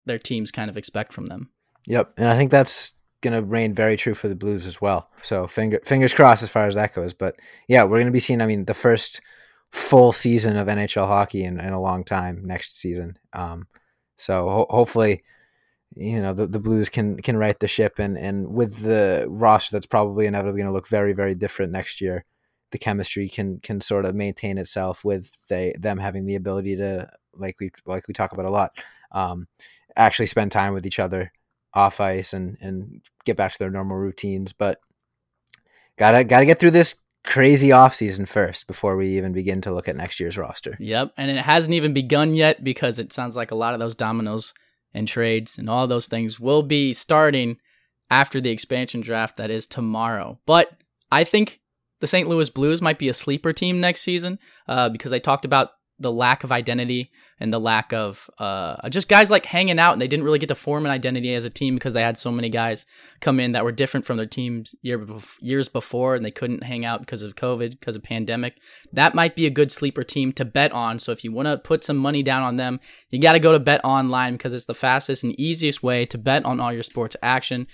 their 0.05 0.19
teams 0.19 0.51
kind 0.51 0.69
of 0.69 0.77
expect 0.77 1.13
from 1.13 1.25
them. 1.27 1.49
Yep, 1.87 2.13
and 2.17 2.27
I 2.27 2.37
think 2.37 2.51
that's 2.51 2.93
going 3.21 3.33
to 3.33 3.47
reign 3.47 3.73
very 3.73 3.97
true 3.97 4.13
for 4.13 4.27
the 4.27 4.35
Blues 4.35 4.67
as 4.67 4.81
well. 4.81 5.09
So 5.21 5.47
finger, 5.47 5.79
fingers 5.83 6.13
crossed 6.13 6.43
as 6.43 6.49
far 6.49 6.67
as 6.67 6.75
that 6.75 6.93
goes. 6.93 7.13
But 7.13 7.35
yeah, 7.67 7.83
we're 7.83 7.97
going 7.97 8.05
to 8.07 8.11
be 8.11 8.19
seeing. 8.19 8.41
I 8.41 8.47
mean, 8.47 8.65
the 8.65 8.73
first 8.73 9.21
full 9.71 10.11
season 10.11 10.55
of 10.57 10.67
NHL 10.67 11.07
hockey 11.07 11.43
in, 11.43 11.59
in 11.59 11.73
a 11.73 11.81
long 11.81 12.03
time 12.03 12.41
next 12.43 12.77
season. 12.77 13.17
Um, 13.33 13.67
so 14.15 14.49
ho- 14.49 14.67
hopefully, 14.69 15.23
you 15.95 16.21
know 16.21 16.33
the, 16.33 16.47
the 16.47 16.59
Blues 16.59 16.89
can 16.89 17.17
can 17.17 17.37
right 17.37 17.57
the 17.59 17.67
ship 17.67 17.99
and 17.99 18.17
and 18.17 18.47
with 18.47 18.79
the 18.79 19.25
roster 19.29 19.75
that's 19.75 19.85
probably 19.85 20.25
inevitably 20.25 20.59
going 20.59 20.69
to 20.69 20.73
look 20.73 20.87
very 20.87 21.13
very 21.13 21.33
different 21.33 21.71
next 21.71 22.01
year 22.01 22.25
the 22.71 22.77
chemistry 22.77 23.29
can 23.29 23.59
can 23.59 23.79
sort 23.79 24.05
of 24.05 24.15
maintain 24.15 24.57
itself 24.57 25.05
with 25.05 25.31
they 25.49 25.73
them 25.79 25.97
having 25.97 26.25
the 26.25 26.35
ability 26.35 26.75
to 26.75 27.09
like 27.33 27.59
we 27.59 27.71
like 27.85 28.07
we 28.07 28.13
talk 28.13 28.33
about 28.33 28.45
a 28.45 28.51
lot 28.51 28.77
um, 29.11 29.47
actually 29.95 30.25
spend 30.25 30.51
time 30.51 30.73
with 30.73 30.85
each 30.85 30.99
other 30.99 31.31
off 31.73 31.99
ice 31.99 32.33
and 32.33 32.57
and 32.61 33.01
get 33.25 33.37
back 33.37 33.51
to 33.51 33.59
their 33.59 33.69
normal 33.69 33.97
routines. 33.97 34.53
But 34.53 34.79
gotta 35.97 36.23
gotta 36.23 36.45
get 36.45 36.59
through 36.59 36.71
this 36.71 37.01
crazy 37.23 37.71
off 37.71 37.95
season 37.95 38.25
first 38.25 38.67
before 38.67 38.95
we 38.95 39.17
even 39.17 39.33
begin 39.33 39.59
to 39.59 39.73
look 39.73 39.87
at 39.87 39.95
next 39.95 40.19
year's 40.19 40.37
roster. 40.37 40.77
Yep 40.79 41.13
and 41.17 41.31
it 41.31 41.37
hasn't 41.37 41.73
even 41.73 41.93
begun 41.93 42.33
yet 42.33 42.63
because 42.63 42.99
it 42.99 43.11
sounds 43.11 43.35
like 43.35 43.51
a 43.51 43.55
lot 43.55 43.73
of 43.73 43.79
those 43.79 43.95
dominoes 43.95 44.53
and 44.93 45.07
trades 45.07 45.57
and 45.57 45.69
all 45.69 45.87
those 45.87 46.07
things 46.07 46.39
will 46.39 46.61
be 46.61 46.93
starting 46.93 47.57
after 48.11 48.39
the 48.39 48.51
expansion 48.51 49.01
draft 49.01 49.37
that 49.37 49.49
is 49.49 49.65
tomorrow. 49.67 50.39
But 50.45 50.71
i 51.11 51.23
think 51.23 51.61
the 52.05 52.09
St. 52.09 52.29
Louis 52.29 52.51
Blues 52.51 52.83
might 52.83 52.99
be 52.99 53.09
a 53.09 53.15
sleeper 53.15 53.51
team 53.51 53.81
next 53.81 54.01
season 54.01 54.37
uh, 54.67 54.89
because 54.89 55.11
I 55.11 55.17
talked 55.17 55.43
about 55.43 55.71
the 55.97 56.11
lack 56.11 56.43
of 56.43 56.51
identity 56.51 57.09
and 57.39 57.51
the 57.51 57.59
lack 57.59 57.93
of 57.93 58.29
uh, 58.37 58.87
just 58.89 59.09
guys 59.09 59.31
like 59.31 59.47
hanging 59.47 59.79
out 59.79 59.93
and 59.93 59.99
they 59.99 60.07
didn't 60.07 60.23
really 60.23 60.37
get 60.37 60.49
to 60.49 60.55
form 60.55 60.85
an 60.85 60.91
identity 60.91 61.33
as 61.33 61.45
a 61.45 61.49
team 61.49 61.73
because 61.73 61.93
they 61.93 62.03
had 62.03 62.15
so 62.15 62.31
many 62.31 62.47
guys 62.47 62.85
come 63.21 63.39
in 63.39 63.53
that 63.53 63.63
were 63.63 63.71
different 63.71 64.05
from 64.05 64.17
their 64.17 64.27
teams 64.27 64.75
year 64.83 65.03
years 65.39 65.67
before 65.67 66.13
and 66.13 66.23
they 66.23 66.29
couldn't 66.29 66.63
hang 66.63 66.85
out 66.85 66.99
because 66.99 67.23
of 67.23 67.35
COVID 67.35 67.71
because 67.71 67.95
of 67.95 68.03
pandemic. 68.03 68.57
That 68.93 69.15
might 69.15 69.35
be 69.35 69.47
a 69.47 69.49
good 69.49 69.71
sleeper 69.71 70.03
team 70.03 70.31
to 70.33 70.45
bet 70.45 70.71
on. 70.73 70.99
So 70.99 71.11
if 71.11 71.23
you 71.23 71.31
want 71.31 71.47
to 71.47 71.57
put 71.57 71.83
some 71.83 71.97
money 71.97 72.21
down 72.21 72.43
on 72.43 72.57
them, 72.57 72.79
you 73.09 73.19
got 73.19 73.33
to 73.33 73.39
go 73.39 73.51
to 73.51 73.59
Bet 73.59 73.81
Online 73.83 74.33
because 74.33 74.53
it's 74.53 74.65
the 74.65 74.75
fastest 74.75 75.23
and 75.23 75.37
easiest 75.39 75.81
way 75.81 76.05
to 76.05 76.19
bet 76.19 76.45
on 76.45 76.59
all 76.59 76.71
your 76.71 76.83
sports 76.83 77.15
action. 77.23 77.65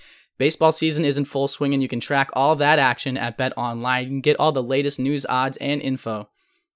Baseball 0.42 0.72
season 0.72 1.04
is 1.04 1.18
in 1.18 1.24
full 1.24 1.46
swing, 1.46 1.72
and 1.72 1.80
you 1.80 1.86
can 1.86 2.00
track 2.00 2.28
all 2.32 2.56
that 2.56 2.80
action 2.80 3.16
at 3.16 3.36
Bet 3.36 3.52
Online. 3.56 4.02
You 4.02 4.10
can 4.10 4.20
get 4.22 4.40
all 4.40 4.50
the 4.50 4.60
latest 4.60 4.98
news, 4.98 5.24
odds, 5.28 5.56
and 5.58 5.80
info 5.80 6.30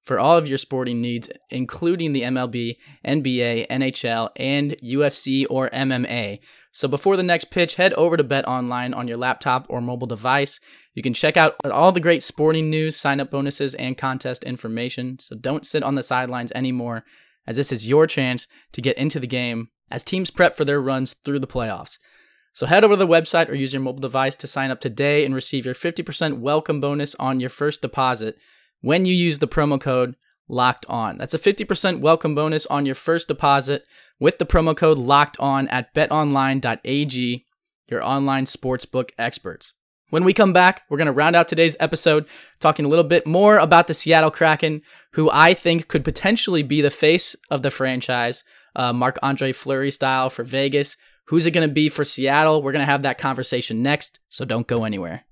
for 0.05 0.21
all 0.21 0.39
of 0.39 0.47
your 0.47 0.57
sporting 0.57 1.01
needs, 1.01 1.29
including 1.51 2.13
the 2.13 2.23
MLB, 2.23 2.77
NBA, 3.05 3.67
NHL, 3.67 4.31
and 4.37 4.77
UFC 4.85 5.47
or 5.51 5.69
MMA. 5.71 6.39
So 6.71 6.87
before 6.87 7.17
the 7.17 7.25
next 7.25 7.51
pitch, 7.51 7.75
head 7.75 7.93
over 7.95 8.17
to 8.17 8.23
Bet 8.23 8.47
Online 8.47 8.95
on 8.95 9.09
your 9.09 9.17
laptop 9.17 9.67
or 9.69 9.81
mobile 9.81 10.07
device. 10.07 10.61
You 10.95 11.03
can 11.03 11.13
check 11.13 11.37
out 11.37 11.57
all 11.65 11.91
the 11.91 11.99
great 11.99 12.23
sporting 12.23 12.71
news, 12.71 12.97
sign 12.97 13.19
up 13.19 13.33
bonuses, 13.33 13.75
and 13.75 13.99
contest 13.99 14.45
information. 14.45 15.19
So 15.19 15.35
don't 15.35 15.67
sit 15.67 15.83
on 15.83 15.97
the 15.97 16.05
sidelines 16.05 16.53
anymore, 16.53 17.03
as 17.49 17.57
this 17.57 17.73
is 17.73 17.89
your 17.89 18.07
chance 18.07 18.47
to 18.75 18.81
get 18.81 18.97
into 18.97 19.19
the 19.19 19.27
game 19.27 19.71
as 19.91 20.05
teams 20.05 20.31
prep 20.31 20.57
for 20.57 20.65
their 20.65 20.81
runs 20.81 21.15
through 21.15 21.41
the 21.41 21.49
playoffs. 21.49 21.99
So 22.57 22.65
head 22.65 22.85
over 22.85 22.95
to 22.95 22.97
the 22.97 23.07
website 23.07 23.51
or 23.51 23.55
use 23.55 23.75
your 23.75 23.83
mobile 23.83 24.01
device 24.01 24.35
to 24.37 24.47
sign 24.47 24.71
up 24.71 24.81
today 24.81 25.27
and 25.27 25.35
receive 25.35 25.67
your 25.67 25.75
50% 25.75 26.39
welcome 26.39 26.81
bonus 26.81 27.15
on 27.17 27.39
your 27.39 27.51
first 27.51 27.83
deposit 27.83 28.39
when 28.81 29.05
you 29.05 29.13
use 29.15 29.41
the 29.41 29.47
promo 29.47 29.79
code 29.79 30.17
locked 30.49 30.87
on. 30.89 31.19
That's 31.19 31.35
a 31.35 31.39
50% 31.39 32.01
welcome 32.01 32.35
bonus 32.35 32.65
on 32.65 32.87
your 32.87 32.95
first 32.95 33.29
deposit 33.29 33.85
with 34.19 34.39
the 34.39 34.47
promo 34.47 34.75
code 34.75 34.97
locked 34.97 35.39
on 35.39 35.69
at 35.69 35.95
betonline.ag, 35.95 37.45
your 37.91 38.03
online 38.03 38.47
sportsbook 38.47 39.11
experts. 39.19 39.75
When 40.09 40.25
we 40.25 40.33
come 40.33 40.55
back, 40.55 40.85
we're 40.89 40.97
going 40.97 41.07
to 41.09 41.13
round 41.13 41.37
out 41.37 41.49
today's 41.49 41.77
episode 41.79 42.25
talking 42.59 42.87
a 42.87 42.89
little 42.89 43.05
bit 43.05 43.27
more 43.27 43.59
about 43.59 43.87
the 43.87 43.93
Seattle 43.93 44.31
Kraken, 44.31 44.81
who 45.13 45.29
I 45.31 45.53
think 45.53 45.89
could 45.89 46.05
potentially 46.05 46.63
be 46.63 46.81
the 46.81 46.89
face 46.89 47.37
of 47.51 47.61
the 47.61 47.71
franchise, 47.71 48.45
uh, 48.75 49.11
Andre 49.23 49.53
Fleury 49.53 49.91
style 49.91 50.31
for 50.31 50.43
Vegas. 50.43 50.97
Who's 51.27 51.47
it 51.47 51.51
going 51.51 51.69
to 51.69 51.75
be 51.75 51.89
for 51.89 52.05
Seattle? 52.05 52.63
We're 52.63 52.73
going 52.73 52.85
to 52.85 52.91
have 52.91 53.03
that 53.03 53.19
conversation 53.19 53.83
next, 53.83 54.21
so 54.29 54.45
don't 54.45 54.67
go 54.67 54.85
anywhere. 54.85 55.25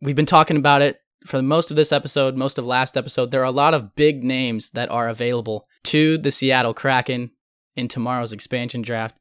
We've 0.00 0.16
been 0.16 0.26
talking 0.26 0.56
about 0.56 0.82
it 0.82 1.00
for 1.24 1.40
most 1.42 1.70
of 1.70 1.76
this 1.76 1.92
episode, 1.92 2.36
most 2.36 2.58
of 2.58 2.66
last 2.66 2.96
episode. 2.96 3.30
There 3.30 3.42
are 3.42 3.44
a 3.44 3.50
lot 3.50 3.74
of 3.74 3.94
big 3.94 4.24
names 4.24 4.70
that 4.70 4.90
are 4.90 5.08
available 5.08 5.66
to 5.84 6.18
the 6.18 6.30
Seattle 6.30 6.74
Kraken 6.74 7.30
in 7.76 7.88
tomorrow's 7.88 8.32
expansion 8.32 8.82
draft. 8.82 9.16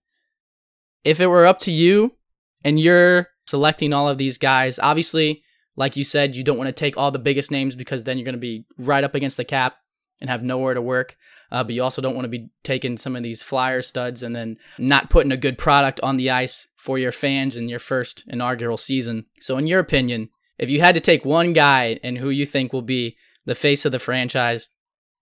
If 1.03 1.19
it 1.19 1.27
were 1.27 1.45
up 1.45 1.60
to 1.60 1.71
you 1.71 2.15
and 2.63 2.79
you're 2.79 3.29
selecting 3.47 3.93
all 3.93 4.10
of 4.10 4.17
these 4.17 4.38
guys, 4.38 4.79
obviously, 4.79 5.43
like 5.75 5.95
you 5.95 6.03
said, 6.03 6.36
you 6.36 6.43
don't 6.43 6.57
want 6.57 6.67
to 6.67 6.73
take 6.73 6.97
all 6.97 7.12
the 7.12 7.19
biggest 7.19 7.51
names 7.51 7.75
because 7.75 8.03
then 8.03 8.17
you're 8.17 8.25
going 8.25 8.33
to 8.33 8.39
be 8.39 8.65
right 8.79 9.03
up 9.03 9.15
against 9.15 9.38
the 9.38 9.45
cap 9.45 9.77
and 10.19 10.30
have 10.30 10.43
nowhere 10.43 10.73
to 10.73 10.82
work. 10.82 11.17
Uh, 11.51 11.63
but 11.63 11.73
you 11.73 11.82
also 11.82 12.01
don't 12.01 12.15
want 12.15 12.25
to 12.25 12.30
be 12.30 12.49
taking 12.63 12.97
some 12.97 13.15
of 13.15 13.23
these 13.23 13.41
flyer 13.41 13.82
studs 13.82 14.21
and 14.21 14.36
then 14.36 14.58
not 14.77 15.10
putting 15.10 15.32
a 15.32 15.38
good 15.38 15.58
product 15.58 15.99
on 16.01 16.17
the 16.17 16.30
ice 16.30 16.67
for 16.75 16.97
your 16.97 17.12
fans 17.12 17.56
in 17.56 17.69
your 17.69 17.80
first 17.80 18.23
inaugural 18.27 18.77
season. 18.77 19.25
So, 19.39 19.58
in 19.58 19.67
your 19.67 19.80
opinion, 19.80 20.30
if 20.58 20.69
you 20.69 20.82
had 20.82 20.95
to 20.95 21.01
take 21.01 21.23
one 21.23 21.53
guy 21.53 21.99
and 22.03 22.17
who 22.17 22.30
you 22.30 22.45
think 22.45 22.73
will 22.73 22.82
be 22.82 23.15
the 23.45 23.56
face 23.56 23.86
of 23.86 23.91
the 23.93 23.99
franchise 23.99 24.69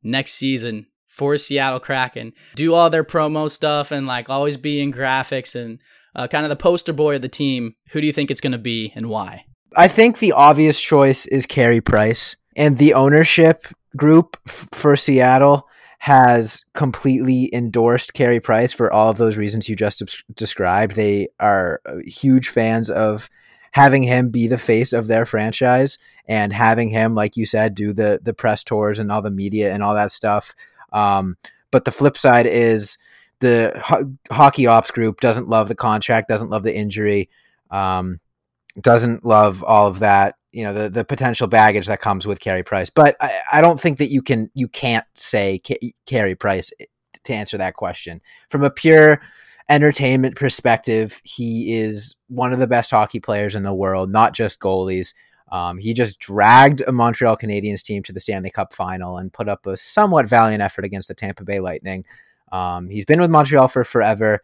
next 0.01 0.33
season 0.33 0.87
for 1.07 1.37
Seattle 1.37 1.79
Kraken, 1.79 2.33
do 2.55 2.73
all 2.73 2.89
their 2.89 3.03
promo 3.03 3.49
stuff 3.49 3.91
and 3.91 4.07
like 4.07 4.29
always 4.29 4.57
be 4.57 4.81
in 4.81 4.91
graphics 4.91 5.53
and 5.53 5.79
uh, 6.15 6.27
kind 6.27 6.45
of 6.45 6.49
the 6.49 6.55
poster 6.55 6.93
boy 6.93 7.15
of 7.15 7.21
the 7.21 7.29
team, 7.29 7.75
who 7.89 8.01
do 8.01 8.07
you 8.07 8.13
think 8.13 8.31
it's 8.31 8.41
going 8.41 8.51
to 8.51 8.57
be 8.57 8.93
and 8.95 9.09
why? 9.09 9.45
I 9.75 9.87
think 9.87 10.19
the 10.19 10.31
obvious 10.31 10.79
choice 10.79 11.25
is 11.27 11.45
Carey 11.45 11.81
Price. 11.81 12.35
And 12.55 12.77
the 12.77 12.93
ownership 12.93 13.65
group 13.95 14.37
f- 14.47 14.67
for 14.71 14.95
Seattle 14.95 15.67
has 15.99 16.63
completely 16.73 17.49
endorsed 17.53 18.13
Carey 18.13 18.39
Price 18.39 18.73
for 18.73 18.91
all 18.91 19.09
of 19.09 19.17
those 19.17 19.37
reasons 19.37 19.67
you 19.67 19.75
just 19.75 20.23
described. 20.35 20.95
They 20.95 21.29
are 21.39 21.81
uh, 21.85 21.97
huge 22.05 22.49
fans 22.49 22.89
of 22.89 23.29
having 23.71 24.03
him 24.03 24.29
be 24.29 24.47
the 24.47 24.57
face 24.57 24.93
of 24.93 25.07
their 25.07 25.25
franchise 25.25 25.97
and 26.27 26.53
having 26.53 26.89
him, 26.89 27.15
like 27.15 27.35
you 27.35 27.45
said, 27.45 27.75
do 27.75 27.91
the 27.91 28.19
the 28.21 28.33
press 28.33 28.63
tours 28.63 28.99
and 28.99 29.11
all 29.11 29.21
the 29.21 29.31
media 29.31 29.73
and 29.73 29.83
all 29.83 29.95
that 29.95 30.11
stuff. 30.11 30.53
Um, 30.93 31.37
but 31.71 31.85
the 31.85 31.91
flip 31.91 32.17
side 32.17 32.45
is 32.45 32.97
the 33.39 33.79
ho- 33.83 34.15
hockey 34.31 34.67
ops 34.67 34.91
group 34.91 35.19
doesn't 35.19 35.49
love 35.49 35.67
the 35.67 35.75
contract, 35.75 36.29
doesn't 36.29 36.49
love 36.49 36.63
the 36.63 36.75
injury, 36.75 37.29
um, 37.69 38.19
doesn't 38.79 39.25
love 39.25 39.63
all 39.63 39.87
of 39.87 39.99
that 39.99 40.35
you 40.55 40.63
know 40.63 40.73
the 40.73 40.89
the 40.89 41.03
potential 41.03 41.47
baggage 41.47 41.87
that 41.87 41.99
comes 41.99 42.25
with 42.25 42.39
Carey 42.39 42.63
Price. 42.63 42.89
But 42.89 43.17
I, 43.19 43.39
I 43.53 43.61
don't 43.61 43.79
think 43.79 43.97
that 43.97 44.09
you 44.09 44.21
can 44.21 44.49
you 44.53 44.69
can't 44.69 45.05
say 45.13 45.61
Carey 46.05 46.35
Price 46.35 46.71
to 47.23 47.33
answer 47.33 47.57
that 47.57 47.73
question 47.73 48.21
from 48.49 48.63
a 48.63 48.69
pure 48.69 49.21
entertainment 49.67 50.37
perspective. 50.37 51.19
He 51.25 51.77
is 51.77 52.15
one 52.29 52.53
of 52.53 52.59
the 52.59 52.67
best 52.67 52.91
hockey 52.91 53.19
players 53.19 53.53
in 53.53 53.63
the 53.63 53.73
world, 53.73 54.09
not 54.09 54.33
just 54.33 54.61
goalies. 54.61 55.13
Um, 55.51 55.77
he 55.77 55.93
just 55.93 56.19
dragged 56.19 56.81
a 56.87 56.91
Montreal 56.93 57.37
Canadiens 57.37 57.83
team 57.83 58.01
to 58.03 58.13
the 58.13 58.19
Stanley 58.21 58.49
Cup 58.49 58.73
final 58.73 59.17
and 59.17 59.33
put 59.33 59.49
up 59.49 59.67
a 59.67 59.75
somewhat 59.75 60.25
valiant 60.25 60.61
effort 60.61 60.85
against 60.85 61.09
the 61.09 61.13
Tampa 61.13 61.43
Bay 61.43 61.59
Lightning. 61.59 62.05
Um, 62.53 62.89
he's 62.89 63.05
been 63.05 63.19
with 63.19 63.29
Montreal 63.29 63.67
for 63.67 63.83
forever. 63.83 64.39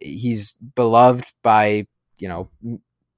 He's 0.00 0.54
beloved 0.76 1.32
by 1.42 1.88
you 2.18 2.28
know 2.28 2.48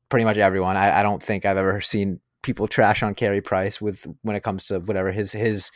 pretty 0.09 0.25
much 0.25 0.39
everyone. 0.39 0.79
I, 0.79 1.01
I 1.01 1.03
don't 1.03 1.23
think 1.23 1.45
I've 1.45 1.59
ever 1.59 1.83
seen 1.83 2.21
people 2.43 2.69
trash 2.69 3.03
on 3.03 3.15
Carey 3.15 3.41
Price 3.41 3.81
with 3.81 4.07
when 4.23 4.37
it 4.37 4.43
comes 4.43 4.67
to 4.67 4.81
whatever 4.81 5.13
his 5.13 5.33
his 5.33 5.71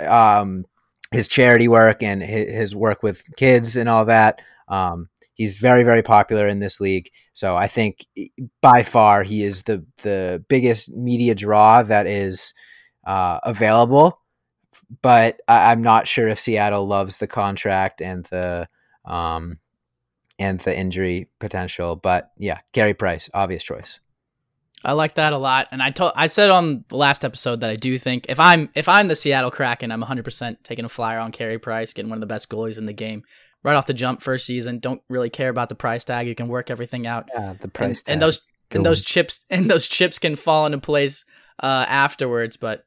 um 0.00 0.64
his 1.12 1.28
charity 1.28 1.68
work 1.68 2.02
and 2.02 2.22
his, 2.22 2.74
work 2.74 3.02
with 3.02 3.24
kids 3.36 3.76
and 3.76 3.88
all 3.88 4.06
that. 4.06 4.40
Um, 4.68 5.08
he's 5.34 5.58
very 5.58 5.82
very 5.82 6.02
popular 6.02 6.46
in 6.46 6.60
this 6.60 6.80
league, 6.80 7.10
so 7.32 7.56
I 7.56 7.68
think 7.68 8.06
by 8.60 8.82
far 8.82 9.22
he 9.22 9.44
is 9.44 9.64
the 9.64 9.84
the 10.02 10.44
biggest 10.48 10.90
media 10.90 11.34
draw 11.34 11.82
that 11.82 12.06
is 12.06 12.54
uh, 13.06 13.38
available. 13.42 14.18
But 15.00 15.40
I, 15.48 15.72
am 15.72 15.80
not 15.80 16.06
sure 16.06 16.28
if 16.28 16.38
Seattle 16.38 16.86
loves 16.86 17.18
the 17.18 17.26
contract 17.26 18.02
and 18.02 18.26
the 18.26 18.68
um, 19.06 19.58
and 20.38 20.60
the 20.60 20.76
injury 20.76 21.28
potential. 21.38 21.96
But 21.96 22.30
yeah, 22.38 22.60
Carey 22.72 22.94
Price, 22.94 23.30
obvious 23.32 23.62
choice. 23.62 24.00
I 24.84 24.92
like 24.92 25.14
that 25.14 25.32
a 25.32 25.38
lot, 25.38 25.68
and 25.70 25.82
I 25.82 25.90
told 25.90 26.12
I 26.16 26.26
said 26.26 26.50
on 26.50 26.84
the 26.88 26.96
last 26.96 27.24
episode 27.24 27.60
that 27.60 27.70
I 27.70 27.76
do 27.76 27.98
think 27.98 28.26
if 28.28 28.40
I'm 28.40 28.68
if 28.74 28.88
I'm 28.88 29.08
the 29.08 29.16
Seattle 29.16 29.50
Kraken, 29.50 29.92
I'm 29.92 30.00
100 30.00 30.24
percent 30.24 30.64
taking 30.64 30.84
a 30.84 30.88
flyer 30.88 31.18
on 31.18 31.32
Carey 31.32 31.58
Price, 31.58 31.92
getting 31.92 32.10
one 32.10 32.16
of 32.16 32.20
the 32.20 32.26
best 32.26 32.48
goalies 32.48 32.78
in 32.78 32.86
the 32.86 32.92
game 32.92 33.22
right 33.62 33.76
off 33.76 33.86
the 33.86 33.94
jump 33.94 34.22
first 34.22 34.46
season. 34.46 34.78
Don't 34.78 35.02
really 35.08 35.30
care 35.30 35.48
about 35.48 35.68
the 35.68 35.74
price 35.74 36.04
tag. 36.04 36.26
You 36.26 36.34
can 36.34 36.48
work 36.48 36.70
everything 36.70 37.06
out. 37.06 37.28
Yeah, 37.34 37.54
the 37.60 37.68
price 37.68 38.02
and, 38.06 38.14
and 38.14 38.22
those 38.22 38.42
Go 38.72 38.78
and 38.78 38.86
those 38.86 39.02
chips 39.02 39.40
and 39.50 39.70
those 39.70 39.86
chips 39.86 40.18
can 40.18 40.36
fall 40.36 40.66
into 40.66 40.78
place 40.78 41.24
uh, 41.62 41.86
afterwards. 41.88 42.56
But 42.56 42.84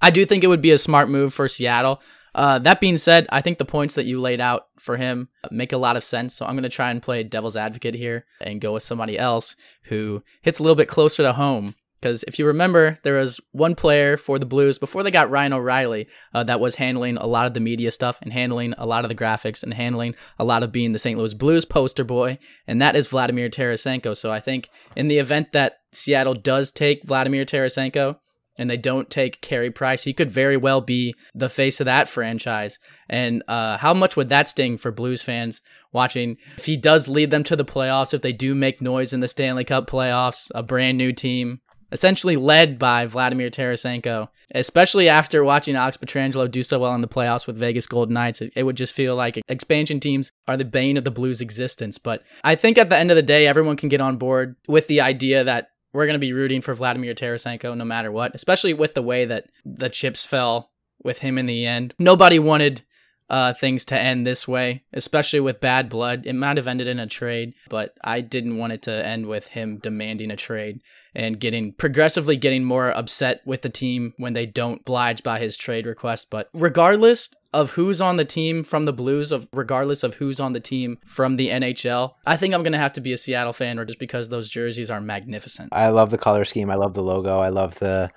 I 0.00 0.10
do 0.10 0.24
think 0.24 0.44
it 0.44 0.48
would 0.48 0.62
be 0.62 0.72
a 0.72 0.78
smart 0.78 1.08
move 1.08 1.34
for 1.34 1.48
Seattle. 1.48 2.00
Uh, 2.34 2.58
that 2.60 2.80
being 2.80 2.96
said, 2.96 3.26
I 3.30 3.40
think 3.40 3.58
the 3.58 3.64
points 3.64 3.94
that 3.94 4.06
you 4.06 4.20
laid 4.20 4.40
out 4.40 4.66
for 4.78 4.96
him 4.96 5.28
make 5.50 5.72
a 5.72 5.78
lot 5.78 5.96
of 5.96 6.04
sense. 6.04 6.34
So 6.34 6.46
I'm 6.46 6.54
going 6.54 6.62
to 6.62 6.68
try 6.68 6.90
and 6.90 7.02
play 7.02 7.22
devil's 7.22 7.56
advocate 7.56 7.94
here 7.94 8.26
and 8.40 8.60
go 8.60 8.72
with 8.72 8.82
somebody 8.82 9.18
else 9.18 9.56
who 9.84 10.22
hits 10.42 10.58
a 10.58 10.62
little 10.62 10.76
bit 10.76 10.88
closer 10.88 11.22
to 11.22 11.32
home. 11.32 11.74
Because 12.00 12.22
if 12.22 12.38
you 12.38 12.46
remember, 12.46 12.96
there 13.02 13.18
was 13.18 13.40
one 13.52 13.74
player 13.74 14.16
for 14.16 14.38
the 14.38 14.46
Blues 14.46 14.78
before 14.78 15.02
they 15.02 15.10
got 15.10 15.30
Ryan 15.30 15.52
O'Reilly 15.52 16.08
uh, 16.32 16.42
that 16.44 16.58
was 16.58 16.76
handling 16.76 17.18
a 17.18 17.26
lot 17.26 17.44
of 17.44 17.52
the 17.52 17.60
media 17.60 17.90
stuff 17.90 18.18
and 18.22 18.32
handling 18.32 18.72
a 18.78 18.86
lot 18.86 19.04
of 19.04 19.10
the 19.10 19.14
graphics 19.14 19.62
and 19.62 19.74
handling 19.74 20.14
a 20.38 20.44
lot 20.44 20.62
of 20.62 20.72
being 20.72 20.92
the 20.92 20.98
St. 20.98 21.18
Louis 21.18 21.34
Blues 21.34 21.66
poster 21.66 22.04
boy, 22.04 22.38
and 22.66 22.80
that 22.80 22.96
is 22.96 23.08
Vladimir 23.08 23.50
Tarasenko. 23.50 24.16
So 24.16 24.30
I 24.30 24.40
think 24.40 24.70
in 24.96 25.08
the 25.08 25.18
event 25.18 25.52
that 25.52 25.80
Seattle 25.92 26.32
does 26.32 26.70
take 26.70 27.04
Vladimir 27.04 27.44
Tarasenko, 27.44 28.18
and 28.60 28.68
they 28.68 28.76
don't 28.76 29.08
take 29.08 29.40
Carey 29.40 29.70
Price, 29.70 30.02
he 30.02 30.12
could 30.12 30.30
very 30.30 30.58
well 30.58 30.82
be 30.82 31.14
the 31.34 31.48
face 31.48 31.80
of 31.80 31.86
that 31.86 32.10
franchise. 32.10 32.78
And 33.08 33.42
uh, 33.48 33.78
how 33.78 33.94
much 33.94 34.16
would 34.16 34.28
that 34.28 34.48
sting 34.48 34.76
for 34.76 34.92
Blues 34.92 35.22
fans 35.22 35.62
watching? 35.92 36.36
If 36.58 36.66
he 36.66 36.76
does 36.76 37.08
lead 37.08 37.30
them 37.30 37.42
to 37.44 37.56
the 37.56 37.64
playoffs, 37.64 38.12
if 38.12 38.20
they 38.20 38.34
do 38.34 38.54
make 38.54 38.82
noise 38.82 39.14
in 39.14 39.20
the 39.20 39.28
Stanley 39.28 39.64
Cup 39.64 39.88
playoffs, 39.88 40.50
a 40.54 40.62
brand 40.62 40.98
new 40.98 41.10
team, 41.10 41.62
essentially 41.90 42.36
led 42.36 42.78
by 42.78 43.06
Vladimir 43.06 43.48
Tarasenko, 43.48 44.28
especially 44.54 45.08
after 45.08 45.42
watching 45.42 45.74
Alex 45.74 45.96
Pietrangelo 45.96 46.48
do 46.50 46.62
so 46.62 46.80
well 46.80 46.94
in 46.94 47.00
the 47.00 47.08
playoffs 47.08 47.46
with 47.46 47.56
Vegas 47.56 47.86
Golden 47.86 48.12
Knights, 48.12 48.42
it, 48.42 48.52
it, 48.54 48.64
would 48.64 48.76
just 48.76 48.92
feel 48.92 49.16
like 49.16 49.40
expansion 49.48 50.00
teams 50.00 50.32
are 50.46 50.58
the 50.58 50.66
bane 50.66 50.98
of 50.98 51.04
the 51.04 51.10
Blues' 51.10 51.40
existence. 51.40 51.96
But 51.96 52.22
I 52.44 52.56
think 52.56 52.76
at 52.76 52.90
the 52.90 52.98
end 52.98 53.10
of 53.10 53.16
the 53.16 53.22
day, 53.22 53.46
everyone 53.46 53.76
can 53.76 53.88
get 53.88 54.02
on 54.02 54.18
board 54.18 54.56
with 54.68 54.86
the 54.86 55.00
idea 55.00 55.44
that 55.44 55.70
we're 55.92 56.06
going 56.06 56.14
to 56.14 56.18
be 56.18 56.32
rooting 56.32 56.62
for 56.62 56.74
Vladimir 56.74 57.14
Tarasenko 57.14 57.76
no 57.76 57.84
matter 57.84 58.12
what, 58.12 58.34
especially 58.34 58.74
with 58.74 58.94
the 58.94 59.02
way 59.02 59.24
that 59.24 59.46
the 59.64 59.88
chips 59.88 60.24
fell 60.24 60.70
with 61.02 61.18
him 61.18 61.38
in 61.38 61.46
the 61.46 61.66
end. 61.66 61.94
Nobody 61.98 62.38
wanted 62.38 62.82
uh, 63.30 63.54
things 63.54 63.84
to 63.86 63.98
end 63.98 64.26
this 64.26 64.46
way, 64.46 64.82
especially 64.92 65.40
with 65.40 65.60
bad 65.60 65.88
blood. 65.88 66.26
It 66.26 66.34
might 66.34 66.56
have 66.56 66.66
ended 66.66 66.88
in 66.88 66.98
a 66.98 67.06
trade, 67.06 67.54
but 67.68 67.94
I 68.02 68.20
didn't 68.20 68.58
want 68.58 68.72
it 68.72 68.82
to 68.82 69.06
end 69.06 69.26
with 69.26 69.48
him 69.48 69.78
demanding 69.78 70.32
a 70.32 70.36
trade 70.36 70.80
and 71.14 71.40
getting 71.40 71.72
progressively 71.72 72.36
getting 72.36 72.64
more 72.64 72.90
upset 72.90 73.40
with 73.44 73.62
the 73.62 73.70
team 73.70 74.14
when 74.16 74.32
they 74.32 74.46
don't 74.46 74.80
oblige 74.80 75.22
by 75.22 75.38
his 75.38 75.56
trade 75.56 75.86
request. 75.86 76.28
But 76.28 76.50
regardless 76.52 77.30
of 77.52 77.72
who's 77.72 78.00
on 78.00 78.16
the 78.16 78.24
team 78.24 78.64
from 78.64 78.84
the 78.84 78.92
Blues, 78.92 79.30
of 79.30 79.48
regardless 79.52 80.02
of 80.02 80.14
who's 80.14 80.40
on 80.40 80.52
the 80.52 80.60
team 80.60 80.98
from 81.06 81.36
the 81.36 81.48
NHL, 81.48 82.14
I 82.26 82.36
think 82.36 82.52
I'm 82.52 82.64
gonna 82.64 82.78
have 82.78 82.92
to 82.94 83.00
be 83.00 83.12
a 83.12 83.16
Seattle 83.16 83.52
fan, 83.52 83.78
or 83.78 83.84
just 83.84 84.00
because 84.00 84.28
those 84.28 84.50
jerseys 84.50 84.90
are 84.90 85.00
magnificent. 85.00 85.70
I 85.72 85.88
love 85.90 86.10
the 86.10 86.18
color 86.18 86.44
scheme. 86.44 86.70
I 86.70 86.76
love 86.76 86.94
the 86.94 87.02
logo. 87.02 87.38
I 87.38 87.48
love 87.50 87.78
the 87.78 88.10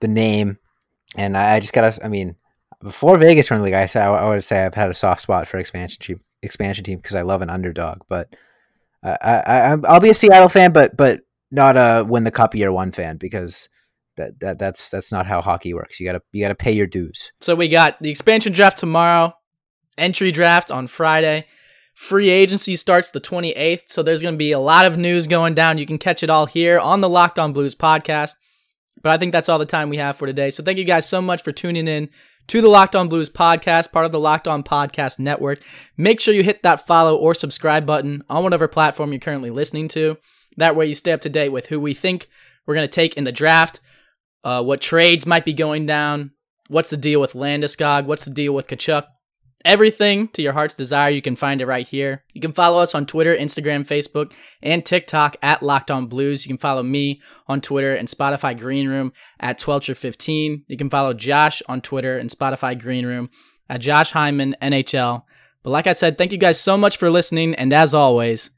the 0.00 0.08
name, 0.08 0.58
and 1.16 1.36
I 1.36 1.60
just 1.60 1.74
gotta. 1.74 2.02
I 2.02 2.08
mean, 2.08 2.36
before 2.84 3.16
Vegas 3.16 3.50
won 3.50 3.60
the 3.60 3.64
league, 3.64 3.74
I 3.74 3.86
said 3.86 4.02
I 4.02 4.28
would 4.28 4.44
say 4.44 4.64
I've 4.64 4.74
had 4.74 4.90
a 4.90 4.94
soft 4.94 5.22
spot 5.22 5.48
for 5.48 5.58
expansion 5.58 6.00
team 6.00 6.20
expansion 6.42 6.84
team 6.84 6.98
because 6.98 7.14
I 7.14 7.22
love 7.22 7.40
an 7.40 7.50
underdog. 7.50 8.02
But 8.08 8.36
I, 9.02 9.16
I 9.22 9.76
I'll 9.88 10.00
be 10.00 10.10
a 10.10 10.14
Seattle 10.14 10.50
fan, 10.50 10.72
but 10.72 10.96
but 10.96 11.22
not 11.50 11.76
a 11.76 12.04
win 12.06 12.24
the 12.24 12.30
cup 12.30 12.54
year 12.54 12.70
one 12.70 12.92
fan 12.92 13.16
because 13.16 13.68
that, 14.16 14.38
that 14.40 14.58
that's 14.58 14.90
that's 14.90 15.10
not 15.10 15.26
how 15.26 15.40
hockey 15.40 15.72
works. 15.72 15.98
You 15.98 16.06
gotta 16.06 16.20
you 16.32 16.42
gotta 16.42 16.54
pay 16.54 16.72
your 16.72 16.86
dues. 16.86 17.32
So 17.40 17.54
we 17.54 17.68
got 17.68 18.00
the 18.00 18.10
expansion 18.10 18.52
draft 18.52 18.78
tomorrow, 18.78 19.34
entry 19.96 20.30
draft 20.30 20.70
on 20.70 20.86
Friday. 20.86 21.46
Free 21.94 22.28
agency 22.28 22.74
starts 22.76 23.12
the 23.12 23.20
28th, 23.20 23.82
so 23.86 24.02
there's 24.02 24.20
going 24.20 24.34
to 24.34 24.38
be 24.38 24.50
a 24.50 24.58
lot 24.58 24.84
of 24.84 24.98
news 24.98 25.28
going 25.28 25.54
down. 25.54 25.78
You 25.78 25.86
can 25.86 25.98
catch 25.98 26.24
it 26.24 26.30
all 26.30 26.44
here 26.44 26.80
on 26.80 27.00
the 27.00 27.08
Locked 27.08 27.38
On 27.38 27.52
Blues 27.52 27.76
podcast. 27.76 28.34
But 29.00 29.12
I 29.12 29.18
think 29.18 29.30
that's 29.30 29.48
all 29.48 29.60
the 29.60 29.64
time 29.64 29.90
we 29.90 29.98
have 29.98 30.16
for 30.16 30.26
today. 30.26 30.50
So 30.50 30.64
thank 30.64 30.78
you 30.78 30.84
guys 30.84 31.08
so 31.08 31.22
much 31.22 31.44
for 31.44 31.52
tuning 31.52 31.86
in 31.86 32.08
to 32.48 32.60
the 32.60 32.68
Locked 32.68 32.94
On 32.94 33.08
Blues 33.08 33.30
podcast, 33.30 33.92
part 33.92 34.06
of 34.06 34.12
the 34.12 34.20
Locked 34.20 34.48
On 34.48 34.62
Podcast 34.62 35.18
Network. 35.18 35.62
Make 35.96 36.20
sure 36.20 36.34
you 36.34 36.42
hit 36.42 36.62
that 36.62 36.86
follow 36.86 37.16
or 37.16 37.34
subscribe 37.34 37.86
button 37.86 38.22
on 38.28 38.42
whatever 38.42 38.68
platform 38.68 39.12
you're 39.12 39.20
currently 39.20 39.50
listening 39.50 39.88
to. 39.88 40.18
That 40.56 40.76
way 40.76 40.86
you 40.86 40.94
stay 40.94 41.12
up 41.12 41.22
to 41.22 41.28
date 41.28 41.50
with 41.50 41.66
who 41.66 41.80
we 41.80 41.94
think 41.94 42.28
we're 42.66 42.74
going 42.74 42.88
to 42.88 42.94
take 42.94 43.14
in 43.14 43.24
the 43.24 43.32
draft, 43.32 43.80
uh, 44.44 44.62
what 44.62 44.80
trades 44.80 45.26
might 45.26 45.44
be 45.44 45.52
going 45.52 45.86
down, 45.86 46.32
what's 46.68 46.90
the 46.90 46.96
deal 46.96 47.20
with 47.20 47.32
Landeskog, 47.32 48.06
what's 48.06 48.24
the 48.24 48.30
deal 48.30 48.52
with 48.52 48.66
Tkachuk. 48.66 49.06
Everything 49.64 50.28
to 50.28 50.42
your 50.42 50.52
heart's 50.52 50.74
desire, 50.74 51.08
you 51.08 51.22
can 51.22 51.36
find 51.36 51.62
it 51.62 51.66
right 51.66 51.88
here. 51.88 52.22
You 52.34 52.40
can 52.42 52.52
follow 52.52 52.82
us 52.82 52.94
on 52.94 53.06
Twitter, 53.06 53.34
Instagram, 53.34 53.86
Facebook, 53.86 54.32
and 54.62 54.84
TikTok 54.84 55.36
at 55.42 55.62
Locked 55.62 55.90
On 55.90 56.06
Blues. 56.06 56.44
You 56.44 56.50
can 56.50 56.58
follow 56.58 56.82
me 56.82 57.22
on 57.48 57.62
Twitter 57.62 57.94
and 57.94 58.06
Spotify 58.06 58.58
Green 58.58 58.88
Room 58.88 59.14
at 59.40 59.58
Twelcher15. 59.58 60.64
You 60.68 60.76
can 60.76 60.90
follow 60.90 61.14
Josh 61.14 61.62
on 61.66 61.80
Twitter 61.80 62.18
and 62.18 62.28
Spotify 62.28 62.78
Green 62.78 63.06
Room 63.06 63.30
at 63.70 63.80
Josh 63.80 64.10
Hyman 64.10 64.54
NHL. 64.60 65.22
But 65.62 65.70
like 65.70 65.86
I 65.86 65.94
said, 65.94 66.18
thank 66.18 66.32
you 66.32 66.38
guys 66.38 66.60
so 66.60 66.76
much 66.76 66.98
for 66.98 67.08
listening, 67.08 67.54
and 67.54 67.72
as 67.72 67.94
always, 67.94 68.50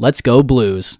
let's 0.00 0.20
go 0.20 0.42
Blues. 0.42 0.98